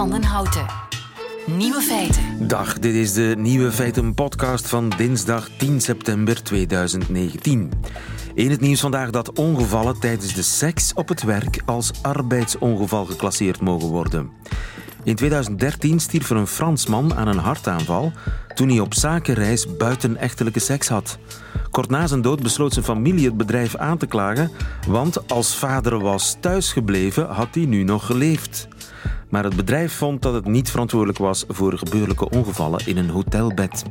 van 0.00 0.10
den 0.10 0.24
Houten. 0.24 0.66
Nieuwe 1.46 1.80
feiten. 1.80 2.48
Dag, 2.48 2.78
dit 2.78 2.94
is 2.94 3.12
de 3.12 3.34
Nieuwe 3.38 3.72
Feiten 3.72 4.14
podcast 4.14 4.68
van 4.68 4.92
dinsdag 4.96 5.48
10 5.58 5.80
september 5.80 6.42
2019. 6.42 7.70
In 8.34 8.50
het 8.50 8.60
nieuws 8.60 8.80
vandaag 8.80 9.10
dat 9.10 9.32
ongevallen 9.32 10.00
tijdens 10.00 10.34
de 10.34 10.42
seks 10.42 10.94
op 10.94 11.08
het 11.08 11.22
werk 11.22 11.62
als 11.64 11.90
arbeidsongeval 12.02 13.04
geclasseerd 13.04 13.60
mogen 13.60 13.88
worden. 13.88 14.30
In 15.04 15.14
2013 15.14 16.00
stierf 16.00 16.30
er 16.30 16.36
een 16.36 16.46
Fransman 16.46 17.14
aan 17.14 17.28
een 17.28 17.38
hartaanval 17.38 18.12
toen 18.54 18.68
hij 18.68 18.80
op 18.80 18.94
zakenreis 18.94 19.76
buitenechtelijke 19.76 20.60
seks 20.60 20.88
had. 20.88 21.18
Kort 21.70 21.90
na 21.90 22.06
zijn 22.06 22.22
dood 22.22 22.42
besloot 22.42 22.72
zijn 22.72 22.84
familie 22.84 23.24
het 23.24 23.36
bedrijf 23.36 23.76
aan 23.76 23.98
te 23.98 24.06
klagen, 24.06 24.50
want 24.88 25.28
als 25.28 25.56
vader 25.56 26.00
was 26.00 26.36
thuisgebleven 26.40 27.26
had 27.26 27.54
hij 27.54 27.64
nu 27.64 27.82
nog 27.82 28.06
geleefd. 28.06 28.68
Maar 29.30 29.44
het 29.44 29.56
bedrijf 29.56 29.92
vond 29.92 30.22
dat 30.22 30.34
het 30.34 30.46
niet 30.46 30.70
verantwoordelijk 30.70 31.18
was 31.18 31.44
voor 31.48 31.78
gebeurlijke 31.78 32.30
ongevallen 32.30 32.86
in 32.86 32.96
een 32.96 33.10
hotelbed. 33.10 33.82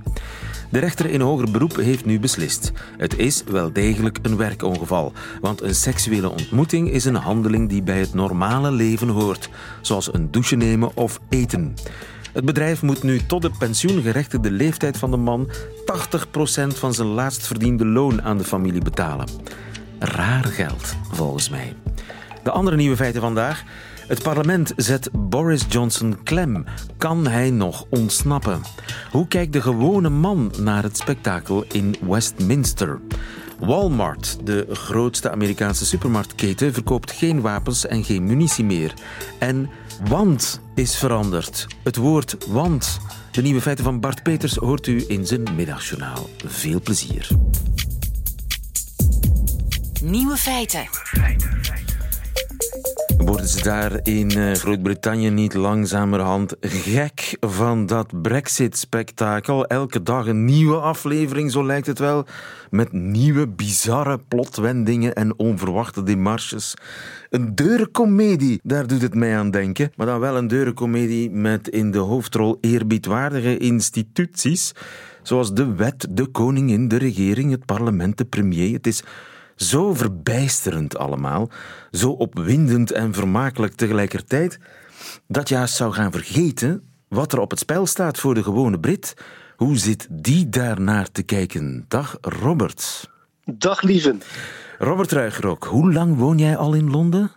De 0.70 0.80
rechter 0.80 1.06
in 1.06 1.22
hoger 1.22 1.52
beroep 1.52 1.76
heeft 1.76 2.06
nu 2.06 2.20
beslist. 2.20 2.72
Het 2.98 3.18
is 3.18 3.44
wel 3.44 3.74
degelijk 3.74 4.20
een 4.22 4.38
werkongeval, 4.38 5.14
want 5.42 5.62
een 5.62 5.76
seksuele 5.76 6.30
ontmoeting 6.30 6.92
is 6.92 7.06
een 7.06 7.16
handeling 7.16 7.70
die 7.70 7.84
bij 7.84 8.00
het 8.00 8.14
normale 8.14 8.72
leven 8.72 9.08
hoort, 9.08 9.50
zoals 9.82 10.14
een 10.14 10.32
douche 10.32 10.56
nemen 10.56 10.96
of 10.96 11.20
eten. 11.30 11.76
Het 12.34 12.46
bedrijf 12.46 12.82
moet 12.82 13.04
nu 13.04 13.26
tot 13.26 13.42
de 13.42 13.52
pensioengerechtigde 13.60 14.52
leeftijd 14.52 14.98
van 14.98 15.12
de 15.12 15.18
man 15.18 15.50
80% 15.50 15.52
van 16.68 16.94
zijn 16.94 17.08
laatst 17.08 17.48
verdiende 17.48 17.86
loon 17.86 18.22
aan 18.22 18.38
de 18.38 18.44
familie 18.44 18.82
betalen. 18.82 19.28
Raar 20.00 20.44
geld, 20.44 20.96
volgens 21.12 21.50
mij. 21.50 21.76
De 22.44 22.52
andere 22.52 22.76
nieuwe 22.76 22.96
feiten 22.96 23.22
vandaag. 23.22 23.64
Het 24.10 24.24
parlement 24.24 24.74
zet 24.76 25.10
Boris 25.12 25.66
Johnson 25.70 26.24
klem. 26.24 26.66
Kan 26.98 27.28
hij 27.28 27.50
nog 27.50 27.86
ontsnappen? 27.90 28.62
Hoe 29.12 29.28
kijkt 29.28 29.54
de 29.54 29.62
gewone 29.62 30.10
man 30.10 30.54
naar 30.60 30.84
het 30.84 30.98
spektakel 30.98 31.66
in 31.72 31.96
Westminster? 32.02 33.00
Walmart, 33.60 34.38
de 34.44 34.68
grootste 34.72 35.32
Amerikaanse 35.32 35.86
supermarktketen, 35.86 36.74
verkoopt 36.74 37.12
geen 37.12 37.42
wapens 37.42 37.86
en 37.86 38.04
geen 38.04 38.26
munitie 38.26 38.66
meer. 38.66 38.94
En 39.40 39.70
want 40.08 40.62
is 40.76 40.98
veranderd. 40.98 41.68
Het 41.84 41.96
woord 41.96 42.38
want. 42.48 43.00
De 43.32 43.42
nieuwe 43.42 43.62
feiten 43.62 43.84
van 43.84 44.00
Bart 44.00 44.24
Peters 44.24 44.56
hoort 44.56 44.88
u 44.88 45.04
in 45.08 45.26
zijn 45.26 45.44
middagjournaal. 45.56 46.30
Veel 46.46 46.82
plezier. 46.82 47.28
Nieuwe 50.02 50.38
feiten. 50.38 50.88
Worden 53.26 53.48
ze 53.48 53.64
daar 53.64 54.00
in 54.04 54.30
eh, 54.30 54.52
Groot-Brittannië 54.52 55.30
niet 55.30 55.54
langzamerhand 55.54 56.56
gek 56.62 57.38
van 57.40 57.86
dat 57.86 58.22
Brexit-spektakel? 58.22 59.66
Elke 59.66 60.04
dag 60.04 60.28
een 60.28 60.46
nieuwe 60.46 60.76
aflevering, 60.76 61.52
zo 61.52 61.66
lijkt 61.66 61.88
het 61.88 62.00
wel. 62.00 62.26
Met 62.70 62.92
nieuwe, 62.92 63.48
bizarre 63.48 64.20
plotwendingen 64.28 65.16
en 65.16 65.40
onverwachte 65.40 66.04
demarches. 66.04 66.74
Een 67.30 67.56
deurencomedie, 67.56 68.60
daar 68.64 68.88
doet 68.88 69.02
het 69.02 69.16
mij 69.16 69.38
aan 69.38 69.52
denken. 69.52 69.92
Maar 69.96 70.08
dan 70.08 70.20
wel 70.20 70.38
een 70.38 70.48
deurencomedie 70.48 71.30
met 71.30 71.68
in 71.68 71.92
de 71.92 71.98
hoofdrol 71.98 72.58
eerbiedwaardige 72.62 73.58
instituties. 73.58 74.72
Zoals 75.24 75.54
de 75.54 75.76
wet, 75.76 76.08
de 76.10 76.26
koningin, 76.26 76.88
de 76.88 76.98
regering, 76.98 77.52
het 77.52 77.66
parlement, 77.66 78.18
de 78.18 78.26
premier. 78.26 78.74
Het 78.74 78.88
is 78.88 79.04
zo 79.62 79.94
verbijsterend 79.94 80.98
allemaal, 80.98 81.50
zo 81.92 82.10
opwindend 82.10 82.92
en 82.92 83.14
vermakelijk 83.14 83.74
tegelijkertijd, 83.74 84.60
dat 85.28 85.50
je 85.50 85.56
juist 85.56 85.76
zou 85.76 85.94
gaan 85.94 86.12
vergeten 86.12 86.84
wat 87.08 87.34
er 87.34 87.40
op 87.40 87.50
het 87.50 87.60
spel 87.60 87.86
staat 87.86 88.18
voor 88.18 88.34
de 88.34 88.44
gewone 88.44 88.80
Brit. 88.80 89.14
Hoe 89.56 89.78
zit 89.78 90.08
die 90.10 90.50
daarnaar 90.50 91.12
te 91.12 91.24
kijken? 91.24 91.86
Dag 91.88 92.18
Robert. 92.22 93.10
Dag 93.46 93.82
lieven. 93.82 94.22
Robert 94.78 95.12
Ruigrok, 95.12 95.64
hoe 95.64 95.94
lang 95.94 96.18
woon 96.18 96.38
jij 96.38 96.58
al 96.58 96.74
in 96.74 96.90
Londen? 96.90 97.32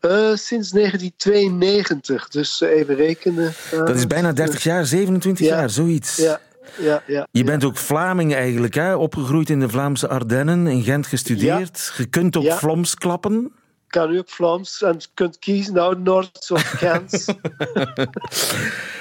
Uh, 0.00 0.34
sinds 0.34 0.70
1992, 0.70 2.28
dus 2.28 2.60
even 2.60 2.94
rekenen. 2.94 3.52
Uh, 3.72 3.78
dat 3.78 3.96
is 3.96 4.06
bijna 4.06 4.32
30 4.32 4.62
jaar, 4.62 4.86
27 4.86 5.46
ja, 5.46 5.56
jaar, 5.56 5.70
zoiets. 5.70 6.16
Ja, 6.16 6.40
ja, 6.78 7.02
ja, 7.06 7.26
je 7.30 7.44
bent 7.44 7.64
ook 7.64 7.76
Vlaming 7.76 8.34
eigenlijk, 8.34 8.74
hè? 8.74 8.94
opgegroeid 8.94 9.50
in 9.50 9.60
de 9.60 9.68
Vlaamse 9.68 10.08
Ardennen, 10.08 10.66
in 10.66 10.82
Gent 10.82 11.06
gestudeerd. 11.06 11.92
Je 11.96 12.06
kunt 12.06 12.36
ook 12.36 12.52
Vlaams 12.52 12.94
klappen. 12.94 13.52
Kan 13.86 14.10
u 14.12 14.18
ook 14.18 14.28
Vlaams 14.28 14.82
en 14.82 14.98
kunt 15.14 15.38
kiezen, 15.38 15.74
nou 15.74 15.98
Noord 15.98 16.50
of 16.50 16.62
Gent. 16.62 17.24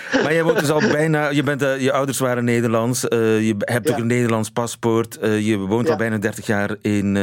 maar 0.23 0.33
je 0.33 0.43
woont 0.43 0.59
dus 0.59 0.69
al 0.69 0.79
bijna, 0.79 1.29
je, 1.29 1.43
bent, 1.43 1.61
uh, 1.61 1.81
je 1.81 1.91
ouders 1.91 2.19
waren 2.19 2.43
Nederlands, 2.43 3.03
uh, 3.03 3.47
je 3.47 3.55
hebt 3.57 3.91
ook 3.91 3.97
een 3.97 4.07
Nederlands 4.07 4.49
paspoort, 4.49 5.17
uh, 5.21 5.47
je 5.47 5.57
woont 5.57 5.89
al 5.89 5.95
bijna 5.95 6.17
30 6.17 6.45
jaar 6.45 6.75
in 6.81 7.17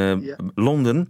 Londen. 0.55 1.09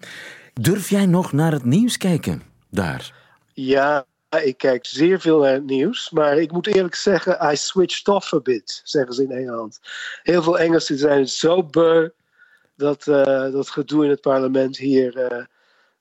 Durf 0.54 0.88
jij 0.88 1.06
nog 1.06 1.32
naar 1.32 1.52
het 1.52 1.64
nieuws 1.64 1.96
kijken 1.96 2.42
daar? 2.70 3.12
Ja, 3.52 4.04
ik 4.28 4.58
kijk 4.58 4.86
zeer 4.86 5.20
veel 5.20 5.40
naar 5.40 5.52
het 5.52 5.66
nieuws, 5.66 6.10
maar 6.10 6.38
ik 6.38 6.52
moet 6.52 6.66
eerlijk 6.66 6.94
zeggen, 6.94 7.52
I 7.52 7.56
switched 7.56 8.08
off 8.08 8.34
a 8.34 8.40
bit, 8.40 8.80
zeggen 8.84 9.14
ze 9.14 9.22
in 9.22 9.30
Engeland. 9.30 9.80
Heel 10.22 10.42
veel 10.42 10.58
Engelsen 10.58 10.98
zijn 10.98 11.28
zo 11.28 11.62
beu 11.62 12.08
dat, 12.76 13.06
uh, 13.06 13.24
dat 13.52 13.70
gedoe 13.70 14.04
in 14.04 14.10
het 14.10 14.20
parlement 14.20 14.76
hier, 14.76 15.32
uh, 15.32 15.44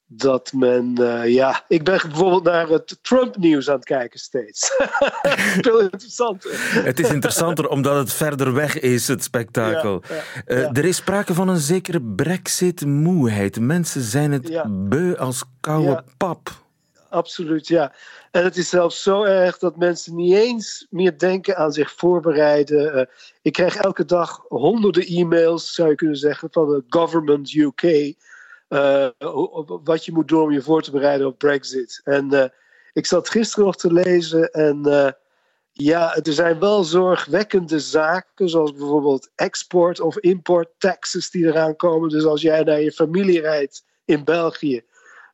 dat 0.07 0.53
men, 0.53 0.95
uh, 0.99 1.33
ja, 1.33 1.63
ik 1.67 1.83
ben 1.83 1.99
bijvoorbeeld 2.01 2.43
naar 2.43 2.67
het 2.67 2.97
Trump-nieuws 3.01 3.69
aan 3.69 3.75
het 3.75 3.85
kijken 3.85 4.19
steeds. 4.19 4.71
veel 5.61 5.79
interessanter. 5.79 6.51
Het 6.83 6.99
is 6.99 7.09
interessanter 7.09 7.67
omdat 7.67 7.97
het 7.97 8.13
verder 8.13 8.53
weg 8.53 8.79
is, 8.79 9.07
het 9.07 9.23
spektakel. 9.23 10.03
Ja, 10.07 10.15
ja, 10.45 10.57
ja. 10.59 10.71
Er 10.71 10.85
is 10.85 10.95
sprake 10.95 11.33
van 11.33 11.47
een 11.47 11.59
zekere 11.59 12.01
brexit-moeheid. 12.01 13.59
Mensen 13.59 14.01
zijn 14.01 14.31
het 14.31 14.63
beu 14.89 15.15
als 15.15 15.43
koude 15.59 16.03
pap 16.17 16.64
absoluut, 17.09 17.67
ja. 17.67 17.93
En 18.31 18.43
het 18.43 18.57
is 18.57 18.69
zelfs 18.69 19.03
zo 19.03 19.23
erg 19.23 19.57
dat 19.57 19.77
mensen 19.77 20.15
niet 20.15 20.33
eens 20.33 20.87
meer 20.89 21.17
denken 21.17 21.57
aan 21.57 21.71
zich 21.71 21.91
voorbereiden. 21.91 22.95
Uh, 22.95 23.05
ik 23.41 23.53
krijg 23.53 23.75
elke 23.75 24.05
dag 24.05 24.45
honderden 24.47 25.05
e-mails, 25.05 25.73
zou 25.73 25.89
je 25.89 25.95
kunnen 25.95 26.17
zeggen, 26.17 26.47
van 26.51 26.69
de 26.69 26.83
Government 26.89 27.53
UK. 27.53 27.83
Uh, 28.69 29.07
wat 29.83 30.05
je 30.05 30.11
moet 30.11 30.27
doen 30.27 30.41
om 30.41 30.51
je 30.51 30.61
voor 30.61 30.81
te 30.81 30.91
bereiden 30.91 31.27
op 31.27 31.37
Brexit. 31.37 32.01
En 32.03 32.33
uh, 32.33 32.45
ik 32.93 33.05
zat 33.05 33.29
gisteren 33.29 33.65
nog 33.65 33.75
te 33.75 33.93
lezen 33.93 34.51
en 34.51 34.81
ja, 35.71 36.15
er 36.15 36.33
zijn 36.33 36.59
wel 36.59 36.83
zorgwekkende 36.83 37.79
zaken, 37.79 38.49
zoals 38.49 38.73
bijvoorbeeld 38.73 39.29
export 39.35 39.99
of 39.99 40.17
import 40.17 40.69
taxes 40.77 41.31
die 41.31 41.45
eraan 41.45 41.75
komen. 41.75 42.09
Dus 42.09 42.25
als 42.25 42.41
jij 42.41 42.63
naar 42.63 42.81
je 42.81 42.91
familie 42.91 43.41
rijdt 43.41 43.83
in 44.05 44.23
België 44.23 44.83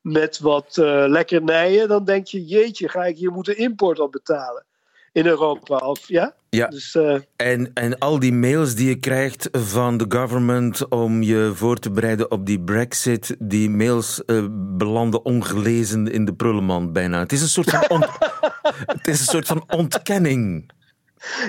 met 0.01 0.39
wat 0.39 0.77
uh, 0.79 1.03
lekkernijen, 1.07 1.87
dan 1.87 2.05
denk 2.05 2.27
je, 2.27 2.45
jeetje, 2.45 2.89
ga 2.89 3.05
ik 3.05 3.17
hier 3.17 3.31
moeten 3.31 3.57
import 3.57 3.99
op 3.99 4.11
betalen 4.11 4.65
in 5.11 5.25
Europa? 5.25 5.77
Of, 5.77 6.07
ja? 6.07 6.33
Ja, 6.49 6.67
dus, 6.67 6.95
uh, 6.95 7.17
en, 7.35 7.71
en 7.73 7.97
al 7.97 8.19
die 8.19 8.33
mails 8.33 8.75
die 8.75 8.87
je 8.87 8.99
krijgt 8.99 9.49
van 9.51 9.97
de 9.97 10.05
government 10.09 10.89
om 10.89 11.21
je 11.21 11.51
voor 11.55 11.77
te 11.77 11.91
bereiden 11.91 12.31
op 12.31 12.45
die 12.45 12.59
brexit, 12.59 13.35
die 13.39 13.69
mails 13.69 14.21
uh, 14.25 14.45
belanden 14.51 15.25
ongelezen 15.25 16.07
in 16.07 16.25
de 16.25 16.33
prullenmand 16.33 16.93
bijna. 16.93 17.19
Het 17.19 17.31
is 17.31 17.41
een 17.41 17.47
soort 17.47 17.69
van, 17.69 17.89
ont 17.89 18.07
het 18.97 19.07
is 19.07 19.19
een 19.19 19.25
soort 19.25 19.47
van 19.47 19.63
ontkenning. 19.67 20.71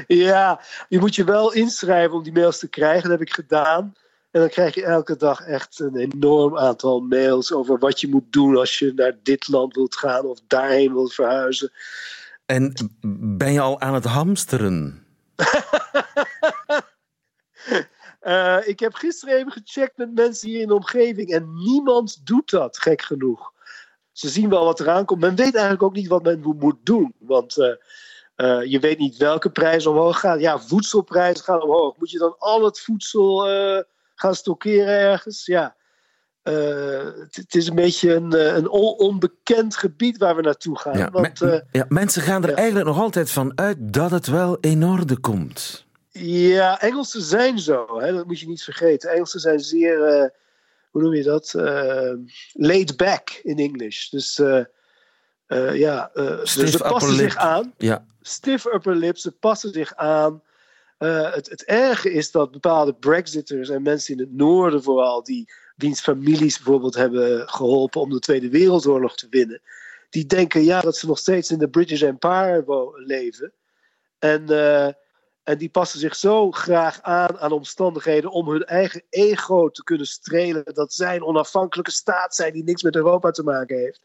Ja, 0.06 0.60
je 0.88 0.98
moet 0.98 1.14
je 1.14 1.24
wel 1.24 1.52
inschrijven 1.52 2.16
om 2.16 2.22
die 2.22 2.32
mails 2.32 2.58
te 2.58 2.68
krijgen. 2.68 3.02
Dat 3.02 3.18
heb 3.18 3.28
ik 3.28 3.34
gedaan. 3.34 3.94
En 4.32 4.40
dan 4.40 4.48
krijg 4.48 4.74
je 4.74 4.84
elke 4.84 5.16
dag 5.16 5.40
echt 5.40 5.78
een 5.78 5.96
enorm 5.96 6.58
aantal 6.58 7.00
mails 7.00 7.52
over 7.52 7.78
wat 7.78 8.00
je 8.00 8.08
moet 8.08 8.32
doen 8.32 8.56
als 8.56 8.78
je 8.78 8.92
naar 8.94 9.16
dit 9.22 9.48
land 9.48 9.74
wilt 9.74 9.96
gaan 9.96 10.24
of 10.24 10.38
daarheen 10.46 10.92
wilt 10.92 11.14
verhuizen. 11.14 11.72
En 12.46 12.72
ben 13.36 13.52
je 13.52 13.60
al 13.60 13.80
aan 13.80 13.94
het 13.94 14.04
hamsteren? 14.04 15.06
uh, 18.22 18.58
ik 18.72 18.80
heb 18.80 18.94
gisteren 18.94 19.36
even 19.36 19.52
gecheckt 19.52 19.96
met 19.96 20.14
mensen 20.14 20.48
hier 20.48 20.60
in 20.60 20.68
de 20.68 20.74
omgeving 20.74 21.30
en 21.30 21.54
niemand 21.54 22.26
doet 22.26 22.50
dat, 22.50 22.78
gek 22.78 23.02
genoeg. 23.02 23.52
Ze 24.12 24.28
zien 24.28 24.48
wel 24.48 24.64
wat 24.64 24.80
eraan 24.80 25.04
komt. 25.04 25.20
Men 25.20 25.36
weet 25.36 25.54
eigenlijk 25.54 25.82
ook 25.82 25.94
niet 25.94 26.08
wat 26.08 26.22
men 26.22 26.40
moet 26.40 26.78
doen. 26.82 27.14
Want 27.18 27.56
uh, 27.56 27.74
uh, 28.36 28.64
je 28.64 28.78
weet 28.78 28.98
niet 28.98 29.16
welke 29.16 29.50
prijzen 29.50 29.90
omhoog 29.90 30.20
gaan. 30.20 30.40
Ja, 30.40 30.58
voedselprijzen 30.58 31.44
gaan 31.44 31.62
omhoog. 31.62 31.96
Moet 31.96 32.10
je 32.10 32.18
dan 32.18 32.34
al 32.38 32.64
het 32.64 32.80
voedsel 32.80 33.48
gaan 34.22 34.34
stockeren 34.34 34.98
ergens. 34.98 35.46
Ja, 35.46 35.76
uh, 36.44 37.10
het 37.30 37.54
is 37.54 37.68
een 37.68 37.74
beetje 37.74 38.14
een, 38.14 38.32
eh, 38.32 38.54
een 38.54 38.68
onbekend 38.98 39.76
gebied 39.76 40.18
waar 40.18 40.36
we 40.36 40.42
naartoe 40.42 40.78
gaan. 40.78 40.98
Ja, 40.98 41.10
want, 41.10 41.40
uh, 41.40 41.58
ja, 41.70 41.84
mensen 41.88 42.22
gaan 42.22 42.42
er 42.42 42.50
ja. 42.50 42.56
eigenlijk 42.56 42.86
nog 42.86 42.98
altijd 42.98 43.30
van 43.30 43.52
uit 43.54 43.76
dat 43.80 44.10
het 44.10 44.26
wel 44.26 44.56
in 44.60 44.84
orde 44.84 45.16
komt. 45.16 45.86
Ja, 46.10 46.80
Engelsen 46.80 47.22
zijn 47.22 47.58
zo. 47.58 48.00
Hè? 48.00 48.12
Dat 48.12 48.26
moet 48.26 48.40
je 48.40 48.48
niet 48.48 48.62
vergeten. 48.62 49.10
Engelsen 49.10 49.40
zijn 49.40 49.60
zeer, 49.60 49.98
hoe 50.90 51.02
noem 51.02 51.14
je 51.14 51.22
dat? 51.22 51.54
laid 52.52 52.96
back 52.96 53.30
in 53.42 53.58
English. 53.58 54.08
Dus 54.08 54.40
eh, 55.52 55.74
ja, 55.74 56.10
uh, 56.14 56.44
ze 56.44 56.78
passen 56.78 57.14
zich 57.14 57.36
aan. 57.36 57.74
Ja. 57.78 58.04
Stiff 58.20 58.64
upper 58.64 58.96
lip, 58.96 59.16
ze 59.16 59.32
passen 59.32 59.72
zich 59.72 59.94
aan. 59.94 60.42
Uh, 61.02 61.34
het, 61.34 61.48
het 61.48 61.64
erge 61.64 62.12
is 62.12 62.30
dat 62.30 62.50
bepaalde 62.50 62.94
Brexiters 62.94 63.68
en 63.68 63.82
mensen 63.82 64.14
in 64.14 64.20
het 64.20 64.32
noorden 64.32 64.82
vooral, 64.82 65.22
die 65.22 65.52
wiens 65.76 66.00
families 66.00 66.56
bijvoorbeeld 66.56 66.94
hebben 66.94 67.48
geholpen 67.48 68.00
om 68.00 68.10
de 68.10 68.18
Tweede 68.18 68.50
Wereldoorlog 68.50 69.16
te 69.16 69.26
winnen, 69.30 69.60
die 70.10 70.26
denken 70.26 70.64
ja 70.64 70.80
dat 70.80 70.96
ze 70.96 71.06
nog 71.06 71.18
steeds 71.18 71.50
in 71.50 71.58
de 71.58 71.68
British 71.68 72.02
Empire 72.02 72.92
leven. 73.06 73.52
En, 74.18 74.50
uh, 74.50 74.86
en 75.42 75.58
die 75.58 75.70
passen 75.70 76.00
zich 76.00 76.16
zo 76.16 76.50
graag 76.50 77.02
aan 77.02 77.38
aan 77.38 77.52
omstandigheden 77.52 78.30
om 78.30 78.48
hun 78.48 78.64
eigen 78.64 79.02
ego 79.08 79.68
te 79.68 79.84
kunnen 79.84 80.06
strelen. 80.06 80.64
Dat 80.64 80.92
zij 80.92 81.16
een 81.16 81.24
onafhankelijke 81.24 81.90
staat 81.90 82.34
zijn 82.34 82.52
die 82.52 82.64
niks 82.64 82.82
met 82.82 82.96
Europa 82.96 83.30
te 83.30 83.42
maken 83.42 83.76
heeft 83.76 84.00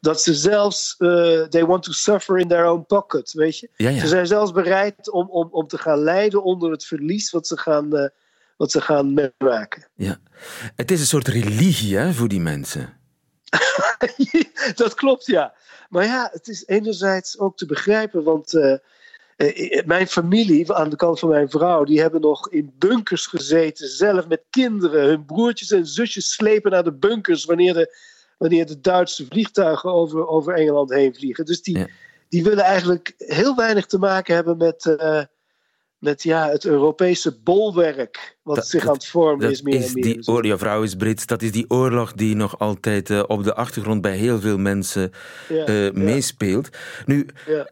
dat 0.00 0.22
ze 0.22 0.34
zelfs, 0.34 0.94
uh, 0.98 1.42
they 1.42 1.64
want 1.64 1.82
to 1.82 1.92
suffer 1.92 2.38
in 2.38 2.48
their 2.48 2.66
own 2.66 2.84
pocket, 2.86 3.32
weet 3.32 3.58
je. 3.58 3.68
Ja, 3.76 3.88
ja. 3.88 4.00
Ze 4.00 4.06
zijn 4.06 4.26
zelfs 4.26 4.52
bereid 4.52 5.10
om, 5.10 5.28
om, 5.30 5.48
om 5.50 5.66
te 5.66 5.78
gaan 5.78 5.98
lijden 5.98 6.42
onder 6.42 6.70
het 6.70 6.84
verlies 6.84 7.30
wat 7.30 7.46
ze 7.46 7.58
gaan, 7.58 7.96
uh, 7.96 8.08
wat 8.56 8.70
ze 8.70 8.80
gaan 8.80 9.14
meemaken. 9.14 9.88
Ja, 9.94 10.18
het 10.76 10.90
is 10.90 11.00
een 11.00 11.06
soort 11.06 11.28
religie 11.28 11.96
hè, 11.96 12.12
voor 12.12 12.28
die 12.28 12.40
mensen. 12.40 12.98
dat 14.74 14.94
klopt, 14.94 15.26
ja. 15.26 15.54
Maar 15.88 16.04
ja, 16.04 16.28
het 16.32 16.48
is 16.48 16.66
enerzijds 16.66 17.38
ook 17.38 17.56
te 17.56 17.66
begrijpen, 17.66 18.22
want 18.22 18.54
uh, 18.54 18.74
mijn 19.84 20.06
familie, 20.06 20.72
aan 20.72 20.90
de 20.90 20.96
kant 20.96 21.18
van 21.18 21.28
mijn 21.28 21.50
vrouw, 21.50 21.84
die 21.84 22.00
hebben 22.00 22.20
nog 22.20 22.50
in 22.50 22.72
bunkers 22.78 23.26
gezeten, 23.26 23.88
zelf 23.88 24.26
met 24.26 24.42
kinderen. 24.50 25.06
Hun 25.06 25.24
broertjes 25.24 25.70
en 25.70 25.86
zusjes 25.86 26.32
slepen 26.32 26.70
naar 26.70 26.84
de 26.84 26.92
bunkers 26.92 27.44
wanneer 27.44 27.74
de 27.74 27.96
wanneer 28.40 28.66
de 28.66 28.80
Duitse 28.80 29.26
vliegtuigen 29.28 29.92
over, 29.92 30.26
over 30.28 30.54
Engeland 30.54 30.90
heen 30.90 31.14
vliegen. 31.14 31.44
Dus 31.44 31.62
die, 31.62 31.78
Ja. 31.78 31.86
die 32.28 32.42
willen 32.42 32.64
eigenlijk 32.64 33.14
heel 33.18 33.56
weinig 33.56 33.86
te 33.86 33.98
maken 33.98 34.34
hebben 34.34 34.56
met, 34.56 34.96
eh, 34.96 35.22
met 35.98 36.22
ja, 36.22 36.48
het 36.48 36.64
Europese 36.64 37.38
bolwerk. 37.42 38.38
Wat 38.42 38.56
Dat- 38.56 38.66
zich 38.66 38.86
aan 38.86 38.92
het 38.94 39.06
vormen 39.06 39.40
Dat 39.40 39.50
is 39.50 39.62
meer 39.62 39.74
is 39.74 39.86
en 39.86 39.92
meer. 39.94 40.22
die 40.22 40.46
jouw 40.46 40.58
vrouw 40.58 40.82
is 40.82 40.94
Brits, 40.94 41.26
dat 41.26 41.42
is 41.42 41.52
die 41.52 41.64
oorlog 41.68 42.12
die 42.12 42.36
nog 42.36 42.58
altijd 42.58 43.10
eh, 43.10 43.22
op 43.26 43.44
de 43.44 43.54
achtergrond 43.54 44.00
bij 44.00 44.16
heel 44.16 44.40
veel 44.40 44.58
mensen 44.58 45.10
ja, 45.48 45.64
eh, 45.64 45.84
ja, 45.84 45.90
meespeelt. 45.94 46.68
Nu, 47.06 47.26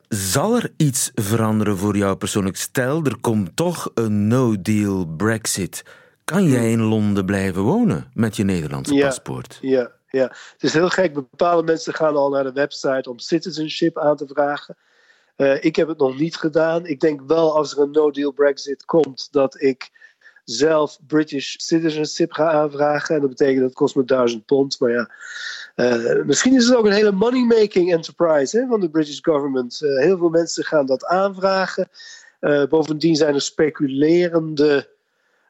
zal 0.09 0.57
er 0.57 0.73
iets 0.77 1.11
veranderen 1.15 1.77
voor 1.77 1.97
jou 1.97 2.17
persoonlijk? 2.17 2.57
Stel, 2.57 3.05
er 3.05 3.17
komt 3.21 3.57
toch 3.57 3.91
een 3.95 4.27
no-deal 4.27 5.07
Brexit. 5.07 5.83
Kan 6.25 6.45
jij 6.45 6.71
in 6.71 6.83
Londen 6.83 7.25
blijven 7.25 7.63
wonen 7.63 8.11
met 8.15 8.37
je 8.37 8.45
Nederlandse 8.45 8.95
Ja. 8.95 9.07
paspoort? 9.07 9.59
Ja, 9.61 9.97
ja, 10.11 10.27
het 10.53 10.63
is 10.63 10.73
heel 10.73 10.89
gek. 10.89 11.15
Bepaalde 11.15 11.63
mensen 11.63 11.95
gaan 11.95 12.17
al 12.17 12.31
naar 12.31 12.45
de 12.45 12.53
website 12.53 13.11
om 13.11 13.19
citizenship 13.19 13.99
aan 13.99 14.17
te 14.17 14.27
vragen. 14.27 14.77
Eh, 15.37 15.65
ik 15.65 15.77
heb 15.77 15.89
het 15.89 15.99
nog 15.99 16.19
niet 16.19 16.37
gedaan. 16.37 16.87
Ik 16.87 17.01
denk 17.01 17.21
wel 17.27 17.57
als 17.57 17.73
er 17.73 17.79
een 17.79 17.91
no-deal 17.91 18.33
Brexit 18.33 18.85
komt, 18.85 19.29
dat 19.31 19.61
ik 19.61 19.91
zelf 20.45 20.99
British 21.07 21.55
citizenship 21.57 22.33
ga 22.33 22.51
aanvragen. 22.51 23.15
En 23.15 23.21
dat 23.21 23.31
betekent 23.31 23.61
dat 23.61 23.73
kost 23.73 23.95
me 23.95 24.05
1000 24.05 24.47
pond. 24.47 24.81
Maar 24.81 24.91
ja, 24.91 25.11
eh, 25.75 26.25
misschien 26.25 26.55
is 26.55 26.67
het 26.67 26.77
ook 26.77 26.85
een 26.85 26.93
hele 26.93 27.13
money-making 27.13 27.93
enterprise 27.93 28.59
hè, 28.59 28.67
van 28.67 28.81
de 28.81 28.91
British 28.91 29.19
government. 29.23 29.83
Eh, 29.83 30.05
heel 30.05 30.19
veel 30.19 30.29
mensen 30.29 30.65
gaan 30.65 30.87
dat 30.87 31.05
aanvragen. 31.05 31.89
Bovendien 32.69 33.17
zijn 33.17 33.35
er 33.35 33.41
speculerende, 33.41 34.89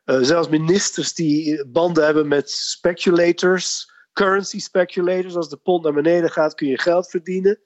zelfs 0.04 0.48
ministers 0.48 1.14
die 1.14 1.66
banden 1.66 2.04
hebben 2.04 2.28
met 2.28 2.50
speculators, 2.50 3.90
currency 4.18 4.60
speculators. 4.60 5.36
Als 5.36 5.48
de 5.48 5.56
pond 5.56 5.84
naar 5.84 5.92
beneden 5.92 6.30
gaat, 6.30 6.54
kun 6.54 6.68
je 6.68 6.78
geld 6.78 7.08
verdienen. 7.10 7.58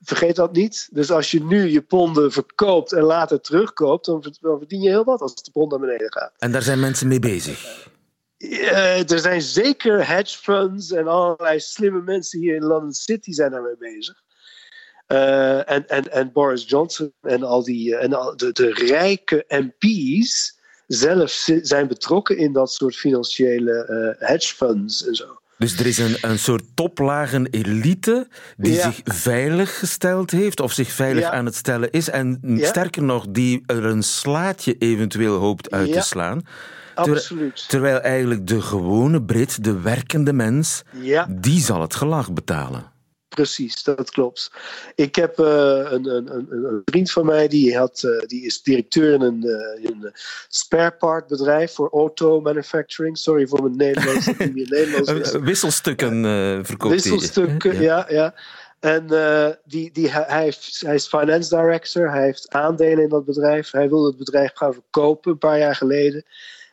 Vergeet 0.00 0.36
dat 0.36 0.52
niet. 0.52 0.88
Dus 0.92 1.10
als 1.10 1.30
je 1.30 1.44
nu 1.44 1.66
je 1.70 1.82
ponden 1.82 2.32
verkoopt 2.32 2.92
en 2.92 3.02
later 3.02 3.40
terugkoopt, 3.40 4.06
dan 4.06 4.22
verd- 4.22 4.40
dan 4.40 4.58
verdien 4.58 4.80
je 4.82 4.88
heel 4.88 5.04
wat 5.04 5.20
als 5.20 5.34
de 5.34 5.50
pond 5.50 5.70
naar 5.70 5.80
beneden 5.80 6.12
gaat. 6.12 6.32
En 6.38 6.52
daar 6.52 6.62
zijn 6.62 6.80
mensen 6.80 7.08
mee 7.08 7.18
bezig. 7.18 7.88
Eh, 8.38 9.10
er 9.10 9.18
zijn 9.18 9.42
zeker 9.42 10.06
hedge 10.08 10.38
funds 10.38 10.90
en 10.92 11.06
allerlei 11.08 11.60
slimme 11.60 12.02
mensen 12.02 12.40
hier 12.40 12.54
in 12.54 12.62
London 12.64 12.92
City 12.92 13.32
zijn 13.32 13.50
daarmee 13.50 13.76
bezig. 13.78 14.22
Eh, 15.06 15.70
en, 15.70 15.88
en, 15.88 16.12
en 16.12 16.32
Boris 16.32 16.64
Johnson 16.68 17.12
en 17.20 17.42
al 17.42 17.64
die 17.64 17.96
eh, 17.96 18.04
en 18.04 18.12
al 18.12 18.36
de, 18.36 18.52
de 18.52 18.72
rijke 18.72 19.44
MP's 19.48 20.58
zelf 20.86 21.30
zi- 21.30 21.64
zijn 21.64 21.88
betrokken 21.88 22.36
in 22.36 22.52
dat 22.52 22.72
soort 22.72 22.96
financiële 22.96 24.16
hedge 24.18 24.54
funds 24.54 25.06
en 25.06 25.14
zo. 25.14 25.38
Dus 25.58 25.78
er 25.78 25.86
is 25.86 25.98
een, 25.98 26.16
een 26.20 26.38
soort 26.38 26.62
toplagen 26.74 27.46
elite 27.46 28.28
die 28.56 28.72
Ja. 28.72 28.82
zich 28.90 29.00
veilig 29.04 29.78
gesteld 29.78 30.30
heeft 30.30 30.60
of 30.60 30.72
zich 30.72 30.90
veilig 30.92 31.22
Ja. 31.22 31.30
aan 31.32 31.44
het 31.44 31.54
stellen 31.54 31.90
is. 31.90 32.10
En 32.10 32.38
Ja. 32.42 32.66
sterker 32.66 33.02
nog, 33.02 33.26
die 33.28 33.62
er 33.66 33.84
een 33.84 34.02
slaatje 34.02 34.76
eventueel 34.78 35.36
hoopt 35.38 35.70
uit 35.70 35.92
te 35.92 36.00
slaan. 36.00 36.42
Terwijl- 36.94 37.16
Absoluut. 37.16 37.68
Terwijl 37.68 38.00
eigenlijk 38.00 38.46
de 38.46 38.60
gewone 38.60 39.22
Brit, 39.22 39.64
de 39.64 39.80
werkende 39.80 40.32
mens, 40.32 40.82
die 41.28 41.60
zal 41.60 41.80
het 41.80 41.94
gelag 41.94 42.32
betalen. 42.32 42.84
Precies, 43.36 43.82
dat 43.82 44.10
klopt. 44.10 44.50
Ik 44.94 45.14
heb 45.14 45.38
eh, 45.38 45.46
een, 45.90 46.06
een, 46.06 46.34
een, 46.34 46.64
een 46.64 46.82
vriend 46.84 47.10
van 47.10 47.26
mij, 47.26 47.48
die, 47.48 47.76
had, 47.76 48.02
eh, 48.02 48.26
die 48.26 48.44
is 48.44 48.62
directeur 48.62 49.12
in 49.12 49.20
een, 49.20 49.42
in 49.80 49.98
een 50.02 50.12
spare 50.48 50.92
part 50.98 51.26
bedrijf 51.26 51.72
voor 51.72 51.90
auto 51.92 52.40
manufacturing. 52.40 53.18
Sorry 53.18 53.46
voor 53.46 53.62
mijn 53.62 53.76
Nederlands, 53.76 54.26
Nederlands 54.54 55.32
Wisselstukken 55.50 56.22
verkoopt 56.66 57.04
hij. 57.04 57.12
Wisselstukken, 57.12 57.80
Ja. 57.80 58.06
ja, 58.08 58.14
ja. 58.14 58.34
En 58.80 59.06
die, 59.64 59.92
die, 59.92 60.10
hij, 60.10 60.24
hij 60.26 60.42
heeft, 60.42 60.82
hij 60.86 60.94
is 60.94 61.06
finance 61.06 61.56
director, 61.56 62.10
hij 62.10 62.24
heeft 62.24 62.50
aandelen 62.50 63.02
in 63.02 63.08
dat 63.08 63.24
bedrijf. 63.24 63.70
Hij 63.70 63.88
wilde 63.88 64.06
het 64.06 64.16
bedrijf 64.16 64.50
gaan 64.54 64.72
verkopen 64.72 65.32
een 65.32 65.38
paar 65.38 65.58
jaar 65.58 65.74
geleden. 65.74 66.24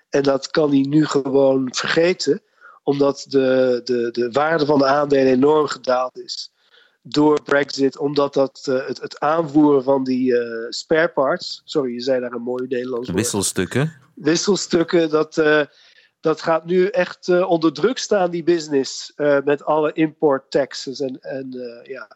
En 0.09 0.23
dat 0.23 0.51
kan 0.51 0.69
hij 0.69 0.81
nu 0.81 1.05
gewoon 1.05 1.67
vergeten, 1.71 2.41
omdat 2.83 3.25
de, 3.29 3.81
de, 3.83 4.09
de 4.11 4.31
waarde 4.31 4.65
van 4.65 4.79
de 4.79 4.85
aandelen 4.85 5.33
enorm 5.33 5.67
gedaald 5.67 6.17
is. 6.17 6.52
Door 7.05 7.43
Brexit, 7.43 7.97
omdat 7.97 8.33
dat, 8.33 8.63
eh, 8.69 8.87
het, 8.87 9.01
het 9.01 9.19
aanvoeren 9.19 9.83
van 9.83 10.03
die 10.03 10.37
eh, 10.37 10.65
spare 10.69 11.07
parts. 11.07 11.61
Sorry, 11.63 11.93
je 11.93 12.01
zei 12.01 12.19
daar 12.19 12.31
een 12.31 12.41
mooi 12.41 12.67
Nederlands 12.67 13.07
woord 13.07 13.19
Wisselstukken. 13.19 13.93
wisselstukken, 14.13 15.09
dat, 15.09 15.37
eh, 15.37 15.61
dat 16.19 16.41
gaat 16.41 16.65
nu 16.65 16.87
echt 16.87 17.45
onder 17.45 17.73
druk 17.73 17.97
staan, 17.97 18.31
die 18.31 18.43
business. 18.43 19.13
met 19.43 19.65
alle 19.65 19.93
import 19.93 20.51
taxes 20.51 20.99
en, 20.99 21.19
en 21.21 21.49
ja, 21.83 22.07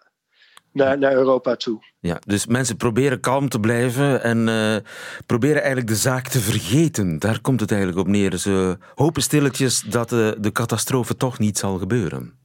naar, 0.72 0.98
naar 0.98 1.14
Europa 1.14 1.56
toe. 1.56 1.80
Ja, 2.00 2.20
dus 2.26 2.46
mensen 2.46 2.78
proberen 2.78 3.20
kalm 3.20 3.50
te 3.50 3.60
blijven 3.60 4.24
en 4.24 4.84
proberen 5.26 5.58
eigenlijk 5.58 5.88
de 5.88 5.96
zaak 5.96 6.28
te 6.28 6.40
vergeten. 6.40 7.20
Daar 7.20 7.42
komt 7.42 7.60
het 7.60 7.72
eigenlijk 7.72 8.02
op 8.02 8.08
neer. 8.08 8.38
Ze 8.38 8.78
hopen 8.96 9.22
stilletjes 9.22 9.82
dat 9.82 10.10
de 10.10 10.50
catastrofe 10.52 11.16
toch 11.16 11.40
niet 11.40 11.58
zal 11.58 11.78
gebeuren. 11.78 12.38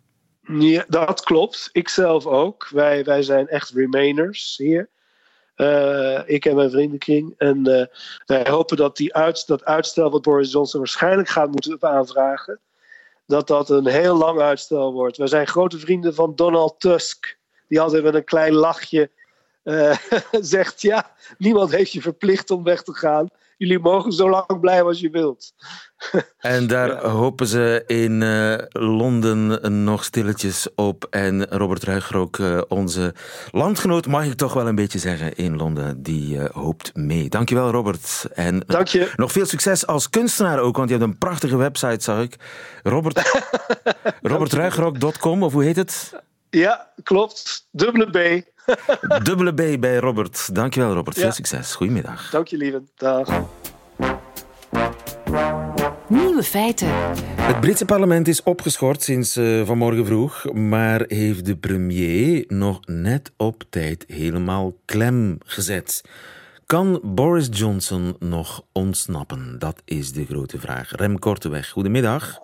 Ja, 0.61 0.85
dat 0.89 1.23
klopt. 1.23 1.69
Ik 1.73 1.89
zelf 1.89 2.27
ook. 2.27 2.69
Wij, 2.69 3.05
wij 3.05 3.23
zijn 3.23 3.49
echt 3.49 3.71
remainers 3.71 4.57
hier. 4.57 4.89
Eh, 5.55 6.21
ik 6.27 6.45
en 6.45 6.57
mijn 6.57 6.71
vriendenkring. 6.71 7.35
En 7.39 7.67
eh, 7.67 7.87
wij 8.27 8.47
hopen 8.51 8.77
dat 8.77 8.97
die 8.97 9.15
uit, 9.15 9.47
dat 9.47 9.65
uitstel 9.65 10.11
wat 10.11 10.23
Boris 10.23 10.53
Johnson 10.53 10.81
waarschijnlijk 10.81 11.29
gaat 11.29 11.51
moeten 11.51 11.77
aanvragen, 11.81 12.61
dat 13.27 13.47
dat 13.47 13.71
een 13.71 13.87
heel 13.87 14.17
lang 14.17 14.41
uitstel 14.41 14.93
wordt. 14.93 15.17
Wij 15.17 15.27
zijn 15.27 15.47
grote 15.47 15.79
vrienden 15.79 16.15
van 16.15 16.35
Donald 16.35 16.81
Tusk, 16.81 17.39
die 17.69 17.81
altijd 17.81 18.03
met 18.03 18.15
een 18.15 18.25
klein 18.25 18.53
lachje 18.53 19.11
eh, 19.63 19.97
zegt: 20.41 20.83
Ja, 20.83 21.11
niemand 21.39 21.71
heeft 21.71 21.93
je 21.93 22.01
verplicht 22.01 22.51
om 22.51 22.63
weg 22.63 22.83
te 22.83 22.95
gaan. 22.95 23.29
Jullie 23.63 23.79
mogen 23.79 24.13
zo 24.13 24.31
lang 24.31 24.61
blijven 24.61 24.87
als 24.87 25.01
je 25.01 25.11
wilt. 25.11 25.53
En 26.39 26.67
daar 26.67 26.89
Ja. 26.89 27.09
hopen 27.09 27.47
ze 27.47 27.83
in 27.87 28.23
eh, 28.23 28.83
Londen 28.83 29.85
nog 29.85 30.05
stilletjes 30.05 30.69
op. 30.75 31.07
En 31.11 31.47
Robert 31.49 31.83
Ruigrok, 31.85 32.39
eh, 32.39 32.61
onze 32.69 33.15
landgenoot, 33.51 34.07
mag 34.07 34.25
ik 34.25 34.35
toch 34.35 34.53
wel 34.53 34.67
een 34.69 34.75
beetje 34.75 34.99
zeggen, 34.99 35.35
in 35.35 35.57
Londen, 35.57 36.03
die 36.03 36.39
eh, 36.39 36.51
hoopt 36.55 36.91
mee. 36.97 37.29
Dankjewel, 37.29 37.71
Robert. 37.71 38.27
En 38.35 38.63
Dank 38.67 38.87
je. 38.89 39.13
nog 39.17 39.33
veel 39.33 39.47
succes 39.47 39.87
als 39.87 40.11
kunstenaar 40.11 40.59
ook, 40.59 40.77
want 40.77 40.89
je 40.91 40.97
hebt 40.97 41.09
een 41.09 41.19
prachtige 41.19 41.57
website, 41.57 42.03
zag 42.03 42.23
ik. 42.23 42.37
Robert, 42.83 43.43
robertruigrok.com, 44.23 45.43
of 45.43 45.53
hoe 45.53 45.65
heet 45.65 45.77
het? 45.77 46.13
Ja, 46.53 46.93
klopt. 47.03 47.67
Dubbele 47.71 48.11
B. 48.11 48.45
Dubbele 49.25 49.55
B 49.55 49.81
bij 49.81 49.97
Robert. 49.97 50.55
Dankjewel, 50.55 50.93
Robert. 50.93 51.19
Veel 51.19 51.33
succes. 51.33 51.75
Goedemiddag. 51.75 52.31
Dank 52.31 52.47
je, 52.47 52.57
lieve. 52.57 52.83
Dag. 52.97 53.29
Nieuwe 56.09 56.43
feiten. 56.43 56.89
Het 57.41 57.61
Britse 57.61 57.85
parlement 57.85 58.29
is 58.29 58.43
opgeschort 58.43 59.03
sinds 59.03 59.37
eh, 59.37 59.67
vanmorgen 59.67 60.07
vroeg, 60.07 60.53
maar 60.53 61.05
heeft 61.07 61.45
de 61.45 61.57
premier 61.57 62.45
nog 62.49 62.81
net 62.87 63.33
op 63.37 63.65
tijd 63.71 64.05
helemaal 64.07 64.77
klem 64.85 65.39
gezet. 65.45 66.03
Kan 66.67 67.01
Boris 67.03 67.49
Johnson 67.51 68.17
nog 68.19 68.65
ontsnappen? 68.73 69.59
Dat 69.59 69.83
is 69.85 70.13
de 70.13 70.25
grote 70.25 70.59
vraag. 70.59 70.91
Rem 70.91 71.19
Korteweg, 71.19 71.69
goedemiddag. 71.69 72.41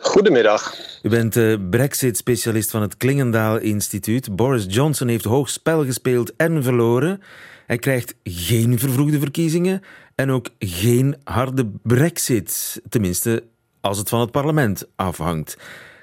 Goedemiddag. 0.00 0.74
U 1.02 1.08
bent 1.08 1.36
uh, 1.36 1.56
Brexit-specialist 1.70 2.70
van 2.70 2.82
het 2.82 2.96
Klingendaal 2.96 3.58
Instituut. 3.58 4.36
Boris 4.36 4.64
Johnson 4.68 5.08
heeft 5.08 5.24
hoog 5.24 5.48
spel 5.48 5.84
gespeeld 5.84 6.36
en 6.36 6.62
verloren. 6.62 7.22
Hij 7.66 7.78
krijgt 7.78 8.14
geen 8.24 8.78
vervroegde 8.78 9.18
verkiezingen 9.18 9.82
en 10.14 10.30
ook 10.30 10.46
geen 10.58 11.16
harde 11.24 11.70
Brexit. 11.82 12.80
Tenminste, 12.88 13.44
als 13.80 13.98
het 13.98 14.08
van 14.08 14.20
het 14.20 14.30
parlement 14.30 14.88
afhangt. 14.96 15.56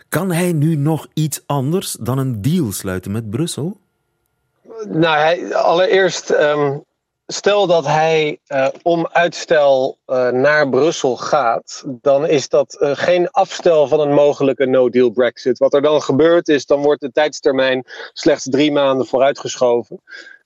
Kan 0.10 0.32
hij 0.32 0.54
nu 0.54 0.76
nog 0.76 1.08
iets 1.14 1.44
anders 1.46 1.92
dan 1.92 2.18
een 2.18 2.42
deal 2.42 2.72
sluiten 2.72 3.12
met 3.12 3.30
Brussel? 3.30 3.80
Nou, 4.88 5.18
hij, 5.18 5.56
allereerst 5.56 6.30
ehm, 6.30 6.78
stel 7.32 7.68
dat 7.68 7.86
hij 7.86 8.40
uh, 8.48 8.68
om 8.82 9.08
uitstel 9.12 9.98
uh, 10.08 10.30
naar 10.30 10.70
Brussel 10.70 11.18
gaat, 11.18 11.84
dan 11.88 12.28
is 12.28 12.50
dat 12.50 12.78
uh, 12.80 12.92
geen 12.94 13.30
afstel 13.30 13.88
van 13.88 14.00
een 14.00 14.14
mogelijke 14.14 14.66
no-deal 14.66 15.10
Brexit. 15.10 15.58
Wat 15.58 15.74
er 15.74 15.82
dan 15.82 16.02
gebeurt 16.02 16.48
is, 16.48 16.66
dan 16.66 16.82
wordt 16.82 17.02
de 17.02 17.12
tijdstermijn 17.12 17.86
slechts 18.14 18.48
drie 18.50 18.72
maanden 18.72 19.08
vooruitgeschoven. 19.08 20.02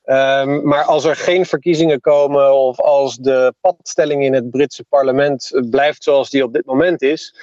Um, 0.05 0.67
maar 0.67 0.83
als 0.83 1.03
er 1.03 1.15
geen 1.15 1.45
verkiezingen 1.45 2.01
komen 2.01 2.53
of 2.53 2.79
als 2.79 3.15
de 3.15 3.53
padstelling 3.61 4.23
in 4.23 4.33
het 4.33 4.51
Britse 4.51 4.83
parlement 4.89 5.51
blijft 5.69 6.03
zoals 6.03 6.29
die 6.29 6.43
op 6.43 6.53
dit 6.53 6.65
moment 6.65 7.01
is, 7.01 7.35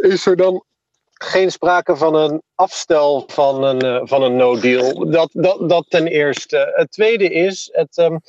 is 0.00 0.26
er 0.26 0.36
dan 0.36 0.64
geen 1.12 1.50
sprake 1.50 1.96
van 1.96 2.14
een 2.14 2.42
afstel 2.54 3.24
van 3.26 3.62
een, 3.62 4.08
van 4.08 4.22
een 4.22 4.36
no-deal. 4.36 5.10
Dat, 5.10 5.30
dat, 5.32 5.68
dat 5.68 5.84
ten 5.88 6.06
eerste. 6.06 6.72
Het 6.74 6.90
tweede 6.90 7.30
is, 7.30 7.68
het, 7.72 7.96
um, 7.96 8.20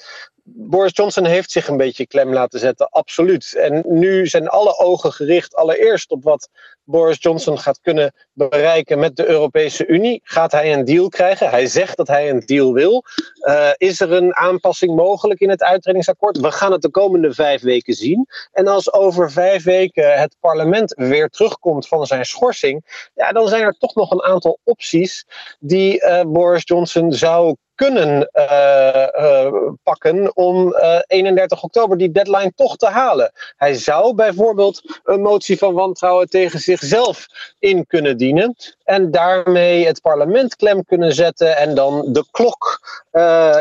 Boris 0.50 0.92
Johnson 0.96 1.26
heeft 1.26 1.52
zich 1.52 1.68
een 1.68 1.78
beetje 1.78 2.08
klem 2.08 2.34
laten 2.34 2.60
zetten, 2.60 2.90
absoluut. 2.90 3.56
En 3.56 3.84
nu 3.86 4.28
zijn 4.28 4.48
alle 4.48 4.78
ogen 4.78 5.12
gericht 5.12 5.56
allereerst 5.56 6.12
op 6.12 6.24
wat 6.24 6.50
Boris 6.84 7.18
Johnson 7.20 7.60
gaat 7.60 7.80
kunnen 7.82 8.14
bereiken 8.34 9.00
met 9.00 9.16
de 9.16 9.28
Europese 9.28 9.88
Unie. 9.88 10.22
Gaat 10.24 10.52
hij 10.52 10.74
een 10.74 10.86
deal 10.86 11.10
krijgen? 11.10 11.50
Hij 11.50 11.66
zegt 11.66 11.98
dat 11.98 12.08
hij 12.08 12.30
een 12.30 12.40
deal 12.40 12.74
wil. 12.74 13.04
Uh, 13.40 13.70
is 13.78 14.00
er 14.00 14.12
een 14.12 14.36
aanpassing 14.36 14.96
mogelijk 14.96 15.40
in 15.40 15.50
het 15.50 15.64
uitredingsakkoord? 15.64 16.40
We 16.40 16.52
gaan 16.52 16.72
het 16.72 16.82
de 16.82 16.90
komende 16.90 17.34
vijf 17.34 17.62
weken 17.62 17.94
zien. 17.94 18.28
En 18.52 18.68
als 18.68 18.94
over 18.94 19.32
vijf 19.32 19.64
weken 19.64 20.20
het 20.20 20.36
parlement 20.40 20.94
weer 20.96 21.30
terugkomt 21.30 21.88
van 21.88 22.06
zijn 22.06 22.26
schorsing, 22.26 23.10
ja, 23.16 23.32
dan 23.32 23.48
zijn 23.48 23.64
er 23.64 23.78
toch 23.78 23.96
nog 23.96 24.12
een 24.12 24.24
aantal 24.24 24.60
opties 24.64 25.26
die 25.60 26.02
uh, 26.02 26.22
Boris 26.22 26.62
Johnson 26.64 27.14
zou 27.14 27.56
kunnen 27.78 28.30
uh, 28.34 29.08
uh, 29.20 29.54
pakken 29.84 30.36
om 30.36 30.68
uh, 30.68 31.00
31 31.08 31.64
oktober 31.64 31.98
die 31.98 32.12
deadline 32.12 32.52
toch 32.56 32.78
te 32.78 32.88
halen. 32.88 33.32
Hij 33.58 33.74
zou 33.74 34.14
bijvoorbeeld 34.14 35.00
een 35.04 35.22
motie 35.22 35.58
van 35.58 35.74
wantrouwen 35.74 36.30
tegen 36.30 36.60
zichzelf 36.60 37.26
in 37.60 37.88
kunnen 37.88 38.18
dienen 38.18 38.56
en 38.84 39.12
daarmee 39.12 39.86
het 39.86 40.02
parlement 40.02 40.56
klem 40.56 40.86
kunnen 40.86 41.14
zetten 41.14 41.58
en 41.58 41.76
dan 41.76 42.14
de 42.14 42.26
klok 42.32 42.80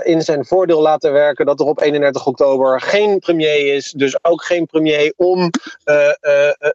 in 0.03 0.23
zijn 0.23 0.45
voordeel 0.45 0.81
laten 0.81 1.13
werken 1.13 1.47
dat 1.47 1.61
er 1.61 1.67
op 1.67 1.81
31 1.81 2.27
oktober 2.27 2.81
geen 2.81 3.19
premier 3.19 3.75
is, 3.75 3.91
dus 3.91 4.25
ook 4.25 4.45
geen 4.45 4.67
premier 4.67 5.13
om 5.17 5.51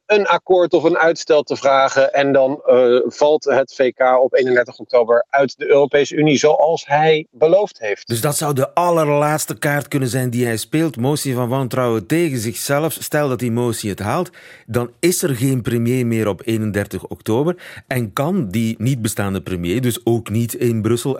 een 0.05 0.27
akkoord 0.27 0.73
of 0.73 0.83
een 0.83 0.97
uitstel 0.97 1.43
te 1.43 1.55
vragen 1.55 2.13
en 2.13 2.33
dan 2.33 2.61
valt 3.05 3.43
het 3.43 3.73
VK 3.75 4.21
op 4.21 4.35
31 4.35 4.79
oktober 4.79 5.25
uit 5.29 5.57
de 5.57 5.67
Europese 5.67 6.15
Unie 6.15 6.37
zoals 6.37 6.85
hij 6.87 7.27
beloofd 7.31 7.79
heeft. 7.79 8.07
Dus 8.07 8.21
dat 8.21 8.37
zou 8.37 8.53
de 8.53 8.73
allerlaatste 8.73 9.57
kaart 9.57 9.87
kunnen 9.87 10.09
zijn 10.09 10.29
die 10.29 10.45
hij 10.45 10.57
speelt. 10.57 10.97
Motie 10.97 11.33
van 11.33 11.49
wantrouwen 11.49 12.05
tegen 12.05 12.39
zichzelf. 12.39 12.97
Stel 12.99 13.29
dat 13.29 13.39
die 13.39 13.51
motie 13.51 13.89
het 13.89 13.99
haalt, 13.99 14.29
dan 14.65 14.91
is 14.99 15.23
er 15.23 15.35
geen 15.35 15.61
premier 15.61 16.07
meer 16.07 16.27
op 16.27 16.41
31 16.45 17.07
oktober. 17.07 17.83
En 17.87 18.13
kan 18.13 18.49
die 18.49 18.75
niet 18.77 19.01
bestaande 19.01 19.41
premier 19.41 19.81
dus 19.81 20.05
ook 20.05 20.29
niet 20.29 20.53
in 20.53 20.81
Brussel 20.81 21.17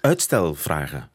uitstel 0.00 0.54
vragen. 0.54 1.12